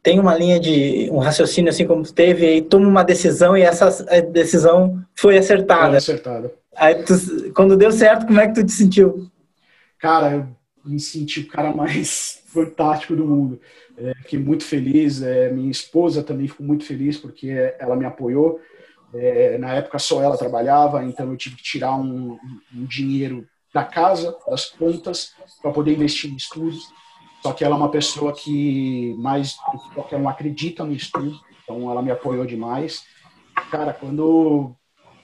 tem 0.02 0.18
uma 0.18 0.34
linha 0.34 0.58
de 0.58 1.10
um 1.12 1.18
raciocínio 1.18 1.68
assim 1.68 1.86
como 1.86 2.10
teve 2.10 2.56
e 2.56 2.62
toma 2.62 2.88
uma 2.88 3.04
decisão 3.04 3.54
e 3.54 3.60
essa 3.60 3.90
decisão 4.32 4.98
foi 5.14 5.36
acertada. 5.36 5.88
Foi 5.88 5.96
acertada. 5.98 6.54
Aí 6.74 7.02
tu, 7.02 7.52
quando 7.52 7.76
deu 7.76 7.92
certo, 7.92 8.24
como 8.24 8.40
é 8.40 8.48
que 8.48 8.54
tu 8.54 8.64
te 8.64 8.72
sentiu? 8.72 9.30
Cara, 9.98 10.32
eu 10.32 10.90
me 10.90 10.98
senti 10.98 11.40
o 11.40 11.48
cara 11.48 11.70
mais 11.70 12.42
fantástico 12.48 13.14
do 13.14 13.26
mundo. 13.26 13.60
É, 14.00 14.14
fiquei 14.22 14.38
muito 14.38 14.64
feliz. 14.64 15.20
É, 15.20 15.50
minha 15.52 15.70
esposa 15.70 16.22
também 16.22 16.48
ficou 16.48 16.66
muito 16.66 16.84
feliz 16.84 17.18
porque 17.18 17.74
ela 17.78 17.94
me 17.94 18.06
apoiou. 18.06 18.60
É, 19.12 19.58
na 19.58 19.74
época 19.74 19.98
só 19.98 20.22
ela 20.22 20.38
trabalhava, 20.38 21.04
então 21.04 21.28
eu 21.30 21.36
tive 21.36 21.56
que 21.56 21.62
tirar 21.62 21.96
um, 21.96 22.38
um 22.74 22.84
dinheiro 22.84 23.46
da 23.74 23.84
casa, 23.84 24.36
das 24.48 24.66
contas, 24.66 25.34
para 25.60 25.72
poder 25.72 25.92
investir 25.92 26.30
em 26.30 26.36
estudos. 26.36 26.88
Só 27.42 27.52
que 27.52 27.64
ela 27.64 27.74
é 27.74 27.78
uma 27.78 27.90
pessoa 27.90 28.32
que 28.32 29.14
mais 29.18 29.56
do 29.72 29.78
que 29.78 29.94
qualquer 29.94 30.16
um 30.16 30.28
acredita 30.28 30.84
no 30.84 30.92
estudo, 30.92 31.38
então 31.62 31.90
ela 31.90 32.02
me 32.02 32.10
apoiou 32.10 32.44
demais. 32.44 33.04
Cara, 33.70 33.92
quando, 33.92 34.74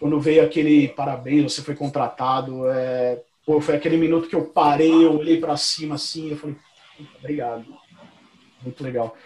quando 0.01 0.21
veio 0.21 0.43
aquele 0.43 0.89
parabéns, 0.89 1.53
você 1.53 1.63
foi 1.63 1.75
contratado, 1.75 2.69
é, 2.69 3.23
pô, 3.45 3.61
foi 3.61 3.77
aquele 3.77 3.97
minuto 3.97 4.29
que 4.29 4.35
eu 4.35 4.47
parei, 4.47 5.05
eu 5.05 5.19
olhei 5.19 5.39
para 5.39 5.57
cima 5.57 5.97
assim, 5.97 6.31
eu 6.31 6.37
falei, 6.37 6.57
obrigado. 7.19 7.67
Muito 8.63 8.83
legal. 8.83 9.17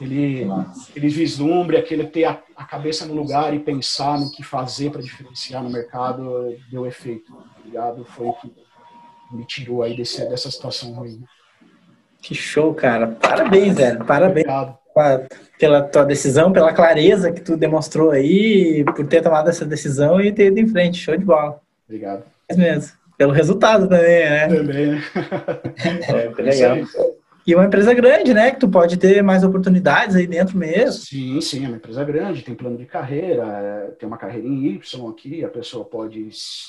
Ele, 0.00 0.46
ele 0.94 1.08
vislumbre, 1.08 1.76
aquele 1.76 2.04
ter 2.04 2.24
a, 2.24 2.42
a, 2.56 2.64
cabeça 2.64 3.06
no 3.06 3.14
lugar 3.14 3.54
e 3.54 3.58
pensar 3.58 4.18
no 4.18 4.30
que 4.30 4.42
fazer 4.42 4.90
para 4.90 5.02
diferenciar 5.02 5.62
no 5.62 5.70
mercado, 5.70 6.54
deu 6.70 6.86
efeito. 6.86 7.32
Obrigado, 7.58 8.04
foi 8.04 8.26
o 8.26 8.32
que 8.34 8.52
me 9.32 9.44
tirou 9.46 9.82
aí 9.82 9.96
desse, 9.96 10.28
dessa 10.28 10.50
situação 10.50 10.92
ruim. 10.92 11.22
Que 12.20 12.34
show, 12.34 12.74
cara. 12.74 13.08
Parabéns, 13.08 13.76
velho. 13.76 14.04
Parabéns 14.04 14.46
pela 15.58 15.82
tua 15.82 16.04
decisão, 16.04 16.52
pela 16.52 16.72
clareza 16.72 17.32
que 17.32 17.40
tu 17.40 17.56
demonstrou 17.56 18.10
aí, 18.10 18.84
por 18.84 19.06
ter 19.06 19.22
tomado 19.22 19.48
essa 19.48 19.64
decisão 19.64 20.20
e 20.20 20.32
ter 20.32 20.46
ido 20.46 20.58
em 20.58 20.68
frente. 20.68 20.98
Show 20.98 21.16
de 21.16 21.24
bola. 21.24 21.60
Obrigado. 21.86 22.24
É 22.48 22.56
mesmo. 22.56 22.92
Pelo 23.16 23.32
resultado 23.32 23.86
também, 23.86 24.30
né? 24.30 24.48
Também, 24.48 24.86
né? 24.86 25.02
é, 26.38 26.42
legal. 26.42 26.76
E 27.46 27.54
uma 27.54 27.64
empresa 27.64 27.94
grande, 27.94 28.34
né? 28.34 28.50
Que 28.50 28.60
tu 28.60 28.68
pode 28.68 28.96
ter 28.96 29.22
mais 29.22 29.42
oportunidades 29.42 30.14
aí 30.14 30.26
dentro 30.26 30.56
mesmo. 30.56 31.02
Sim, 31.02 31.40
sim, 31.40 31.64
é 31.64 31.68
uma 31.68 31.76
empresa 31.78 32.04
grande, 32.04 32.42
tem 32.42 32.54
plano 32.54 32.76
de 32.76 32.86
carreira, 32.86 33.44
é, 33.44 33.90
tem 33.92 34.06
uma 34.06 34.18
carreira 34.18 34.46
em 34.46 34.66
Y 34.66 35.10
aqui, 35.10 35.44
a 35.44 35.48
pessoa 35.48 35.84
pode 35.84 36.28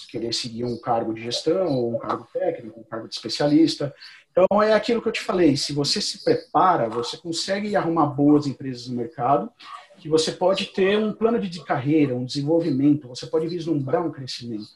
querer 0.10 0.34
seguir 0.34 0.63
um 0.63 0.79
cargo 0.79 1.13
de 1.13 1.21
gestão, 1.21 1.89
um 1.89 1.99
cargo 1.99 2.27
técnico, 2.34 2.79
um 2.79 2.84
cargo 2.84 3.07
de 3.07 3.13
especialista. 3.13 3.93
Então, 4.31 4.63
é 4.63 4.73
aquilo 4.73 5.01
que 5.01 5.07
eu 5.07 5.13
te 5.13 5.21
falei: 5.21 5.57
se 5.57 5.73
você 5.73 6.01
se 6.01 6.23
prepara, 6.23 6.88
você 6.88 7.17
consegue 7.17 7.75
arrumar 7.75 8.05
boas 8.07 8.47
empresas 8.47 8.88
no 8.88 8.95
mercado, 8.95 9.51
que 9.99 10.10
você 10.10 10.31
pode 10.31 10.67
ter 10.67 10.97
um 10.97 11.13
plano 11.13 11.39
de 11.39 11.63
carreira, 11.63 12.15
um 12.15 12.25
desenvolvimento, 12.25 13.07
você 13.07 13.27
pode 13.27 13.47
vislumbrar 13.47 14.05
um 14.05 14.12
crescimento. 14.12 14.69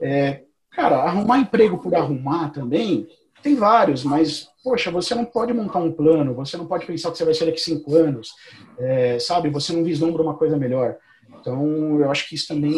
É, 0.00 0.42
cara, 0.70 1.02
arrumar 1.02 1.38
emprego 1.38 1.76
por 1.78 1.94
arrumar 1.94 2.50
também, 2.50 3.06
tem 3.42 3.54
vários, 3.54 4.04
mas, 4.04 4.48
poxa, 4.62 4.90
você 4.90 5.14
não 5.14 5.24
pode 5.24 5.52
montar 5.52 5.78
um 5.78 5.92
plano, 5.92 6.34
você 6.34 6.56
não 6.56 6.66
pode 6.66 6.86
pensar 6.86 7.10
que 7.10 7.18
você 7.18 7.24
vai 7.24 7.34
ser 7.34 7.46
daqui 7.46 7.60
cinco 7.60 7.94
anos, 7.94 8.32
é, 8.78 9.18
sabe? 9.18 9.50
Você 9.50 9.72
não 9.72 9.84
vislumbra 9.84 10.22
uma 10.22 10.36
coisa 10.36 10.56
melhor. 10.56 10.96
Então, 11.40 11.98
eu 11.98 12.10
acho 12.10 12.28
que 12.28 12.34
isso 12.34 12.48
também 12.48 12.72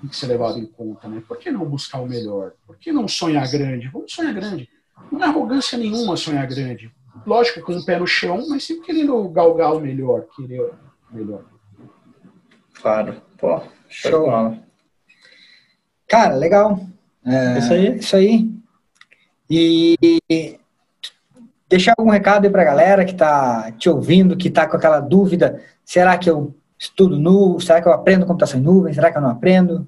tem 0.00 0.08
que 0.08 0.16
ser 0.16 0.26
levado 0.26 0.58
em 0.58 0.66
conta, 0.66 1.08
né? 1.08 1.22
Por 1.26 1.36
que 1.36 1.50
não 1.50 1.64
buscar 1.64 2.00
o 2.00 2.06
melhor? 2.06 2.52
Por 2.66 2.76
que 2.76 2.92
não 2.92 3.08
sonhar 3.08 3.50
grande? 3.50 3.88
Vamos 3.88 4.12
sonhar 4.12 4.32
grande. 4.32 4.68
Não 5.10 5.22
é 5.22 5.24
arrogância 5.24 5.76
nenhuma 5.76 6.16
sonhar 6.16 6.46
grande. 6.46 6.92
Lógico, 7.26 7.60
com 7.62 7.72
o 7.72 7.78
um 7.78 7.84
pé 7.84 7.98
no 7.98 8.06
chão, 8.06 8.46
mas 8.48 8.64
sempre 8.64 8.86
querendo 8.86 9.28
galgar 9.28 9.74
o 9.74 9.80
melhor, 9.80 10.26
querer 10.36 10.60
o 10.60 10.74
melhor. 11.10 11.42
Claro. 12.74 13.20
Pô, 13.36 13.60
show. 13.88 14.56
Cara, 16.06 16.36
legal. 16.36 16.80
É, 17.24 17.58
isso 17.58 17.72
aí. 17.72 17.96
Isso 17.98 18.16
aí. 18.16 18.57
E 19.50 19.96
deixar 21.68 21.94
algum 21.96 22.10
recado 22.10 22.44
aí 22.44 22.50
para 22.50 22.62
a 22.62 22.66
galera 22.66 23.04
que 23.04 23.12
está 23.12 23.70
te 23.72 23.88
ouvindo, 23.88 24.36
que 24.36 24.48
está 24.48 24.66
com 24.66 24.76
aquela 24.76 25.00
dúvida: 25.00 25.62
será 25.84 26.16
que 26.16 26.28
eu 26.28 26.54
estudo 26.78 27.18
nu? 27.18 27.60
Será 27.60 27.82
que 27.82 27.88
eu 27.88 27.92
aprendo 27.92 28.26
computação 28.26 28.60
em 28.60 28.62
nuvem? 28.62 28.92
Será 28.92 29.10
que 29.10 29.18
eu 29.18 29.22
não 29.22 29.30
aprendo? 29.30 29.86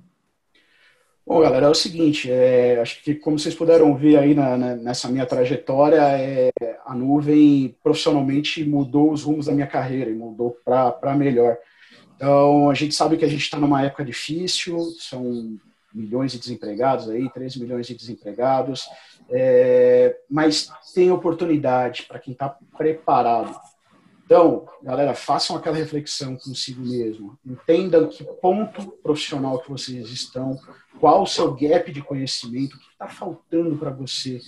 Bom, 1.27 1.41
galera, 1.41 1.67
é 1.67 1.69
o 1.69 1.75
seguinte, 1.75 2.29
é, 2.29 2.81
acho 2.81 3.05
que 3.05 3.15
como 3.15 3.39
vocês 3.39 3.55
puderam 3.55 3.95
ver 3.95 4.19
aí 4.19 4.35
na, 4.35 4.57
na, 4.57 4.75
nessa 4.75 5.09
minha 5.09 5.25
trajetória, 5.25 6.01
é, 6.01 6.51
a 6.85 6.93
nuvem 6.93 7.77
profissionalmente 7.85 8.65
mudou 8.65 9.13
os 9.13 9.23
rumos 9.23 9.47
da 9.47 9.53
minha 9.53 9.67
carreira 9.67 10.11
e 10.11 10.15
mudou 10.15 10.57
para 10.65 11.15
melhor. 11.15 11.57
Então, 12.17 12.69
a 12.69 12.75
gente 12.75 12.97
sabe 12.97 13.17
que 13.17 13.25
a 13.25 13.29
gente 13.29 13.43
está 13.43 13.59
numa 13.59 13.81
época 13.83 14.05
difícil, 14.05 14.77
são 14.99 15.57
milhões 15.95 16.33
de 16.33 16.39
desempregados 16.39 17.09
aí, 17.09 17.29
3 17.31 17.57
milhões 17.57 17.87
de 17.87 17.95
desempregados, 17.95 18.89
é, 19.29 20.17
mas 20.29 20.71
tem 20.95 21.11
oportunidade 21.11 22.05
para 22.05 22.19
quem 22.19 22.33
está 22.33 22.57
preparado. 22.77 23.55
Então, 24.31 24.65
galera, 24.81 25.13
façam 25.13 25.57
aquela 25.57 25.77
reflexão 25.77 26.37
consigo 26.37 26.81
mesmo. 26.83 27.37
Entendam 27.45 28.09
que 28.09 28.23
ponto 28.23 28.93
profissional 29.03 29.59
que 29.59 29.69
vocês 29.69 30.09
estão, 30.09 30.57
qual 31.01 31.25
o 31.25 31.27
seu 31.27 31.53
gap 31.53 31.91
de 31.91 32.01
conhecimento, 32.01 32.77
o 32.77 32.79
que 32.79 32.93
está 32.93 33.09
faltando 33.09 33.77
para 33.77 33.91
você. 33.91 34.41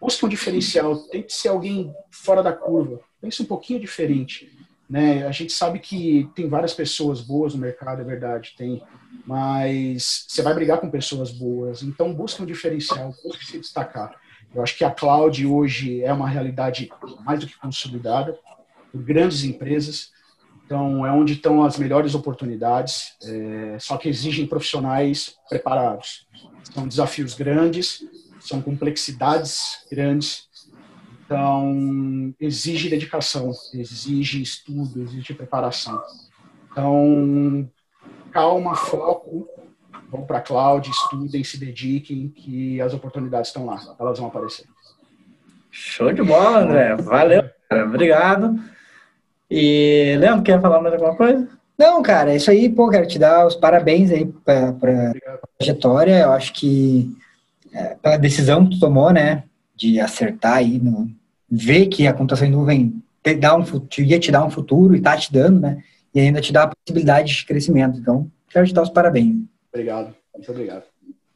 Busque 0.00 0.26
um 0.26 0.28
diferencial, 0.28 0.96
tente 0.96 1.32
ser 1.32 1.48
alguém 1.48 1.94
fora 2.10 2.42
da 2.42 2.52
curva. 2.52 2.98
Pense 3.20 3.40
um 3.40 3.46
pouquinho 3.46 3.78
diferente. 3.78 4.50
Né? 4.90 5.24
A 5.24 5.30
gente 5.30 5.52
sabe 5.52 5.78
que 5.78 6.28
tem 6.34 6.48
várias 6.48 6.74
pessoas 6.74 7.20
boas 7.20 7.54
no 7.54 7.60
mercado, 7.60 8.02
é 8.02 8.04
verdade, 8.04 8.54
tem, 8.58 8.82
mas 9.24 10.24
você 10.26 10.42
vai 10.42 10.52
brigar 10.52 10.80
com 10.80 10.90
pessoas 10.90 11.30
boas, 11.30 11.84
então 11.84 12.12
busque 12.12 12.42
um 12.42 12.46
diferencial, 12.46 13.14
busque 13.22 13.46
se 13.46 13.60
destacar. 13.60 14.16
Eu 14.52 14.60
acho 14.64 14.76
que 14.76 14.84
a 14.84 14.90
cloud 14.90 15.46
hoje 15.46 16.02
é 16.02 16.12
uma 16.12 16.28
realidade 16.28 16.90
mais 17.24 17.38
do 17.38 17.46
que 17.46 17.56
consolidada 17.56 18.36
por 18.90 19.00
grandes 19.00 19.44
empresas, 19.44 20.10
então 20.66 21.06
é 21.06 21.12
onde 21.12 21.34
estão 21.34 21.62
as 21.62 21.78
melhores 21.78 22.16
oportunidades, 22.16 23.12
é, 23.22 23.78
só 23.78 23.96
que 23.96 24.08
exigem 24.08 24.44
profissionais 24.44 25.36
preparados. 25.48 26.26
São 26.74 26.88
desafios 26.88 27.34
grandes, 27.34 28.04
são 28.40 28.60
complexidades 28.60 29.86
grandes, 29.88 30.48
então, 31.30 32.34
exige 32.40 32.90
dedicação, 32.90 33.52
exige 33.72 34.42
estudo, 34.42 35.00
exige 35.00 35.32
preparação. 35.32 36.02
Então, 36.72 37.70
calma, 38.32 38.74
foco, 38.74 39.48
vão 40.10 40.26
para 40.26 40.38
a 40.38 40.40
cloud, 40.40 40.90
estudem, 40.90 41.44
se 41.44 41.56
dediquem, 41.56 42.28
que 42.30 42.80
as 42.80 42.92
oportunidades 42.92 43.50
estão 43.50 43.64
lá, 43.64 43.80
elas 44.00 44.18
vão 44.18 44.26
aparecer. 44.26 44.66
Show 45.70 46.12
de 46.12 46.20
bola, 46.20 46.62
André. 46.62 46.96
Valeu, 46.96 47.48
cara. 47.68 47.86
Obrigado. 47.86 48.60
E, 49.48 50.16
Leandro, 50.18 50.42
quer 50.42 50.60
falar 50.60 50.82
mais 50.82 50.94
alguma 50.94 51.14
coisa? 51.14 51.48
Não, 51.78 52.02
cara, 52.02 52.32
é 52.32 52.36
isso 52.36 52.50
aí, 52.50 52.68
pô, 52.68 52.90
quero 52.90 53.06
te 53.06 53.20
dar 53.20 53.46
os 53.46 53.54
parabéns 53.54 54.10
aí 54.10 54.26
para 54.26 54.70
a 54.70 55.48
trajetória. 55.56 56.22
Eu 56.22 56.32
acho 56.32 56.52
que 56.54 57.16
é, 57.72 57.94
pela 58.02 58.16
decisão 58.16 58.64
que 58.64 58.74
tu 58.74 58.80
tomou, 58.80 59.12
né, 59.12 59.44
de 59.76 60.00
acertar 60.00 60.56
aí 60.56 60.80
no, 60.80 61.19
ver 61.50 61.86
que 61.86 62.06
a 62.06 62.12
computação 62.12 62.46
em 62.46 62.50
nuvem 62.50 63.02
te 63.22 63.34
dá 63.34 63.56
um, 63.56 63.64
ia 63.98 64.18
te 64.18 64.30
dar 64.30 64.44
um 64.44 64.50
futuro 64.50 64.94
e 64.94 64.98
está 64.98 65.16
te 65.16 65.32
dando, 65.32 65.60
né? 65.60 65.82
E 66.14 66.20
ainda 66.20 66.40
te 66.40 66.52
dá 66.52 66.64
a 66.64 66.68
possibilidade 66.74 67.34
de 67.34 67.46
crescimento. 67.46 67.98
Então, 67.98 68.30
quero 68.48 68.66
te 68.66 68.74
dar 68.74 68.82
os 68.82 68.90
parabéns. 68.90 69.36
Obrigado, 69.72 70.14
muito 70.34 70.50
obrigado. 70.50 70.82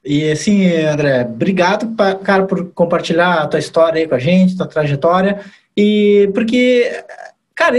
E 0.05 0.31
assim, 0.31 0.67
André, 0.77 1.23
obrigado, 1.23 1.95
cara, 2.23 2.45
por 2.45 2.73
compartilhar 2.73 3.43
a 3.43 3.47
tua 3.47 3.59
história 3.59 4.01
aí 4.01 4.09
com 4.09 4.15
a 4.15 4.19
gente, 4.19 4.57
tua 4.57 4.67
trajetória. 4.67 5.41
E 5.77 6.31
porque, 6.35 6.91
cara, 7.55 7.79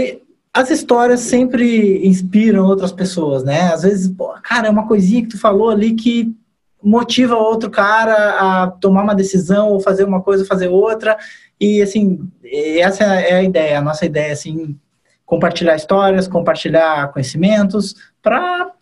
as 0.52 0.70
histórias 0.70 1.20
sempre 1.20 2.06
inspiram 2.06 2.64
outras 2.66 2.90
pessoas, 2.90 3.44
né? 3.44 3.72
Às 3.72 3.82
vezes, 3.82 4.08
pô, 4.08 4.28
cara, 4.42 4.66
é 4.66 4.70
uma 4.70 4.88
coisinha 4.88 5.22
que 5.22 5.28
tu 5.28 5.38
falou 5.38 5.70
ali 5.70 5.94
que 5.94 6.34
motiva 6.82 7.36
outro 7.36 7.70
cara 7.70 8.14
a 8.62 8.70
tomar 8.70 9.02
uma 9.02 9.14
decisão 9.14 9.70
ou 9.70 9.80
fazer 9.80 10.04
uma 10.04 10.22
coisa, 10.22 10.44
fazer 10.44 10.68
outra. 10.68 11.16
E, 11.60 11.82
assim, 11.82 12.20
essa 12.44 13.04
é 13.04 13.34
a 13.34 13.42
ideia, 13.42 13.78
a 13.78 13.82
nossa 13.82 14.04
ideia, 14.04 14.32
assim, 14.32 14.78
compartilhar 15.24 15.74
histórias, 15.74 16.28
compartilhar 16.28 17.12
conhecimentos, 17.12 17.94
para. 18.22 18.72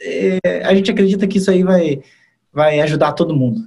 É, 0.00 0.38
a 0.64 0.74
gente 0.74 0.90
acredita 0.90 1.26
que 1.26 1.38
isso 1.38 1.50
aí 1.50 1.62
vai, 1.62 2.02
vai 2.52 2.80
ajudar 2.80 3.12
todo 3.12 3.36
mundo. 3.36 3.60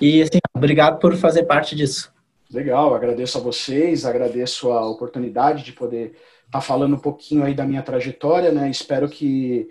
E, 0.00 0.22
assim, 0.22 0.38
obrigado 0.54 0.98
por 0.98 1.14
fazer 1.16 1.44
parte 1.44 1.74
disso. 1.74 2.12
Legal, 2.50 2.94
agradeço 2.94 3.36
a 3.36 3.40
vocês, 3.40 4.06
agradeço 4.06 4.72
a 4.72 4.88
oportunidade 4.88 5.64
de 5.64 5.72
poder 5.72 6.12
estar 6.46 6.50
tá 6.50 6.60
falando 6.60 6.94
um 6.94 7.00
pouquinho 7.00 7.44
aí 7.44 7.54
da 7.54 7.64
minha 7.64 7.82
trajetória, 7.82 8.50
né? 8.50 8.70
Espero 8.70 9.08
que, 9.08 9.68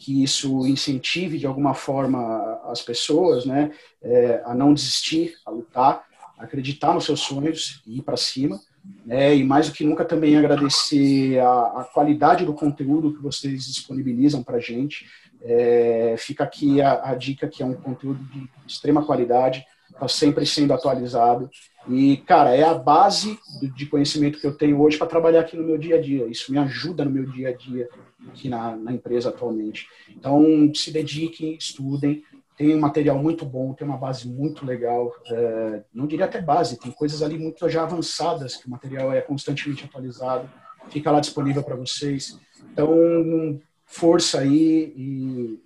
que 0.00 0.22
isso 0.22 0.66
incentive 0.66 1.38
de 1.38 1.46
alguma 1.46 1.74
forma 1.74 2.60
as 2.64 2.80
pessoas, 2.80 3.44
né? 3.44 3.70
É, 4.02 4.42
a 4.44 4.54
não 4.54 4.72
desistir, 4.72 5.34
a 5.44 5.50
lutar 5.50 6.04
acreditar 6.40 6.94
nos 6.94 7.04
seus 7.04 7.20
sonhos 7.20 7.82
e 7.86 7.98
ir 7.98 8.02
para 8.02 8.16
cima. 8.16 8.58
Né? 9.04 9.36
E 9.36 9.44
mais 9.44 9.68
do 9.68 9.74
que 9.74 9.84
nunca 9.84 10.04
também 10.04 10.36
agradecer 10.36 11.38
a, 11.38 11.80
a 11.80 11.88
qualidade 11.92 12.46
do 12.46 12.54
conteúdo 12.54 13.12
que 13.12 13.22
vocês 13.22 13.66
disponibilizam 13.66 14.42
para 14.42 14.56
a 14.56 14.60
gente. 14.60 15.06
É, 15.42 16.14
fica 16.18 16.44
aqui 16.44 16.80
a, 16.80 17.10
a, 17.10 17.14
dica 17.14 17.46
que 17.46 17.62
é 17.62 17.66
um 17.66 17.74
conteúdo 17.74 18.22
de 18.24 18.48
extrema 18.66 19.04
qualidade, 19.04 19.64
está 19.90 20.08
sempre 20.08 20.44
sendo 20.46 20.72
atualizado. 20.72 21.50
E, 21.88 22.18
cara, 22.18 22.54
é 22.54 22.62
a 22.62 22.74
base 22.74 23.38
de 23.74 23.86
conhecimento 23.86 24.38
que 24.38 24.46
eu 24.46 24.56
tenho 24.56 24.80
hoje 24.80 24.98
para 24.98 25.06
trabalhar 25.06 25.40
aqui 25.40 25.56
no 25.56 25.64
meu 25.64 25.78
dia 25.78 25.96
a 25.96 26.00
dia. 26.00 26.26
Isso 26.26 26.52
me 26.52 26.58
ajuda 26.58 27.04
no 27.04 27.10
meu 27.10 27.24
dia 27.24 27.48
a 27.48 27.52
dia 27.52 27.88
aqui 28.28 28.48
na, 28.48 28.76
na 28.76 28.92
empresa 28.92 29.30
atualmente. 29.30 29.88
Então, 30.10 30.70
se 30.74 30.92
dediquem, 30.92 31.54
estudem, 31.54 32.22
tem 32.56 32.74
um 32.76 32.80
material 32.80 33.18
muito 33.18 33.46
bom, 33.46 33.72
tem 33.72 33.86
uma 33.86 33.96
base 33.96 34.28
muito 34.28 34.66
legal. 34.66 35.10
É, 35.26 35.82
não 35.94 36.06
diria 36.06 36.26
até 36.26 36.40
base, 36.40 36.78
tem 36.78 36.92
coisas 36.92 37.22
ali 37.22 37.38
muito 37.38 37.66
já 37.68 37.82
avançadas, 37.82 38.56
que 38.56 38.66
o 38.66 38.70
material 38.70 39.12
é 39.12 39.22
constantemente 39.22 39.84
atualizado, 39.84 40.48
fica 40.90 41.10
lá 41.10 41.20
disponível 41.20 41.62
para 41.62 41.76
vocês. 41.76 42.38
Então, 42.72 43.58
força 43.86 44.40
aí 44.40 44.92
e 44.94 45.60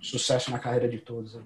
sucesso 0.00 0.50
na 0.50 0.58
carreira 0.58 0.88
de 0.88 0.98
todos. 0.98 1.36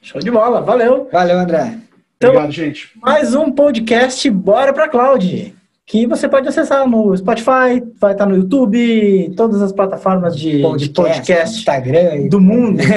Show 0.00 0.20
de 0.20 0.30
bola, 0.30 0.62
valeu. 0.62 1.08
Valeu, 1.12 1.38
André. 1.38 1.87
Então, 2.18 2.30
Obrigado, 2.30 2.52
gente. 2.52 2.90
Mais 3.00 3.32
um 3.32 3.50
podcast 3.52 4.28
Bora 4.28 4.72
para 4.72 4.88
Cloud 4.88 5.56
que 5.86 6.06
você 6.06 6.28
pode 6.28 6.46
acessar 6.46 6.86
no 6.86 7.16
Spotify, 7.16 7.82
vai 7.98 8.12
estar 8.12 8.26
no 8.26 8.36
YouTube, 8.36 9.32
todas 9.34 9.62
as 9.62 9.72
plataformas 9.72 10.36
de 10.36 10.60
podcast, 10.60 10.88
de 10.88 10.94
podcast 10.94 11.58
Instagram 11.58 12.28
do 12.28 12.38
mundo. 12.38 12.82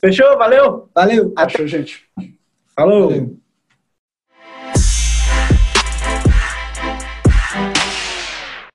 Fechou? 0.00 0.38
Valeu? 0.38 0.88
Valeu. 0.94 1.34
Achou, 1.36 1.66
gente. 1.66 2.02
Falou. 2.74 3.10
Valeu. 3.10 3.36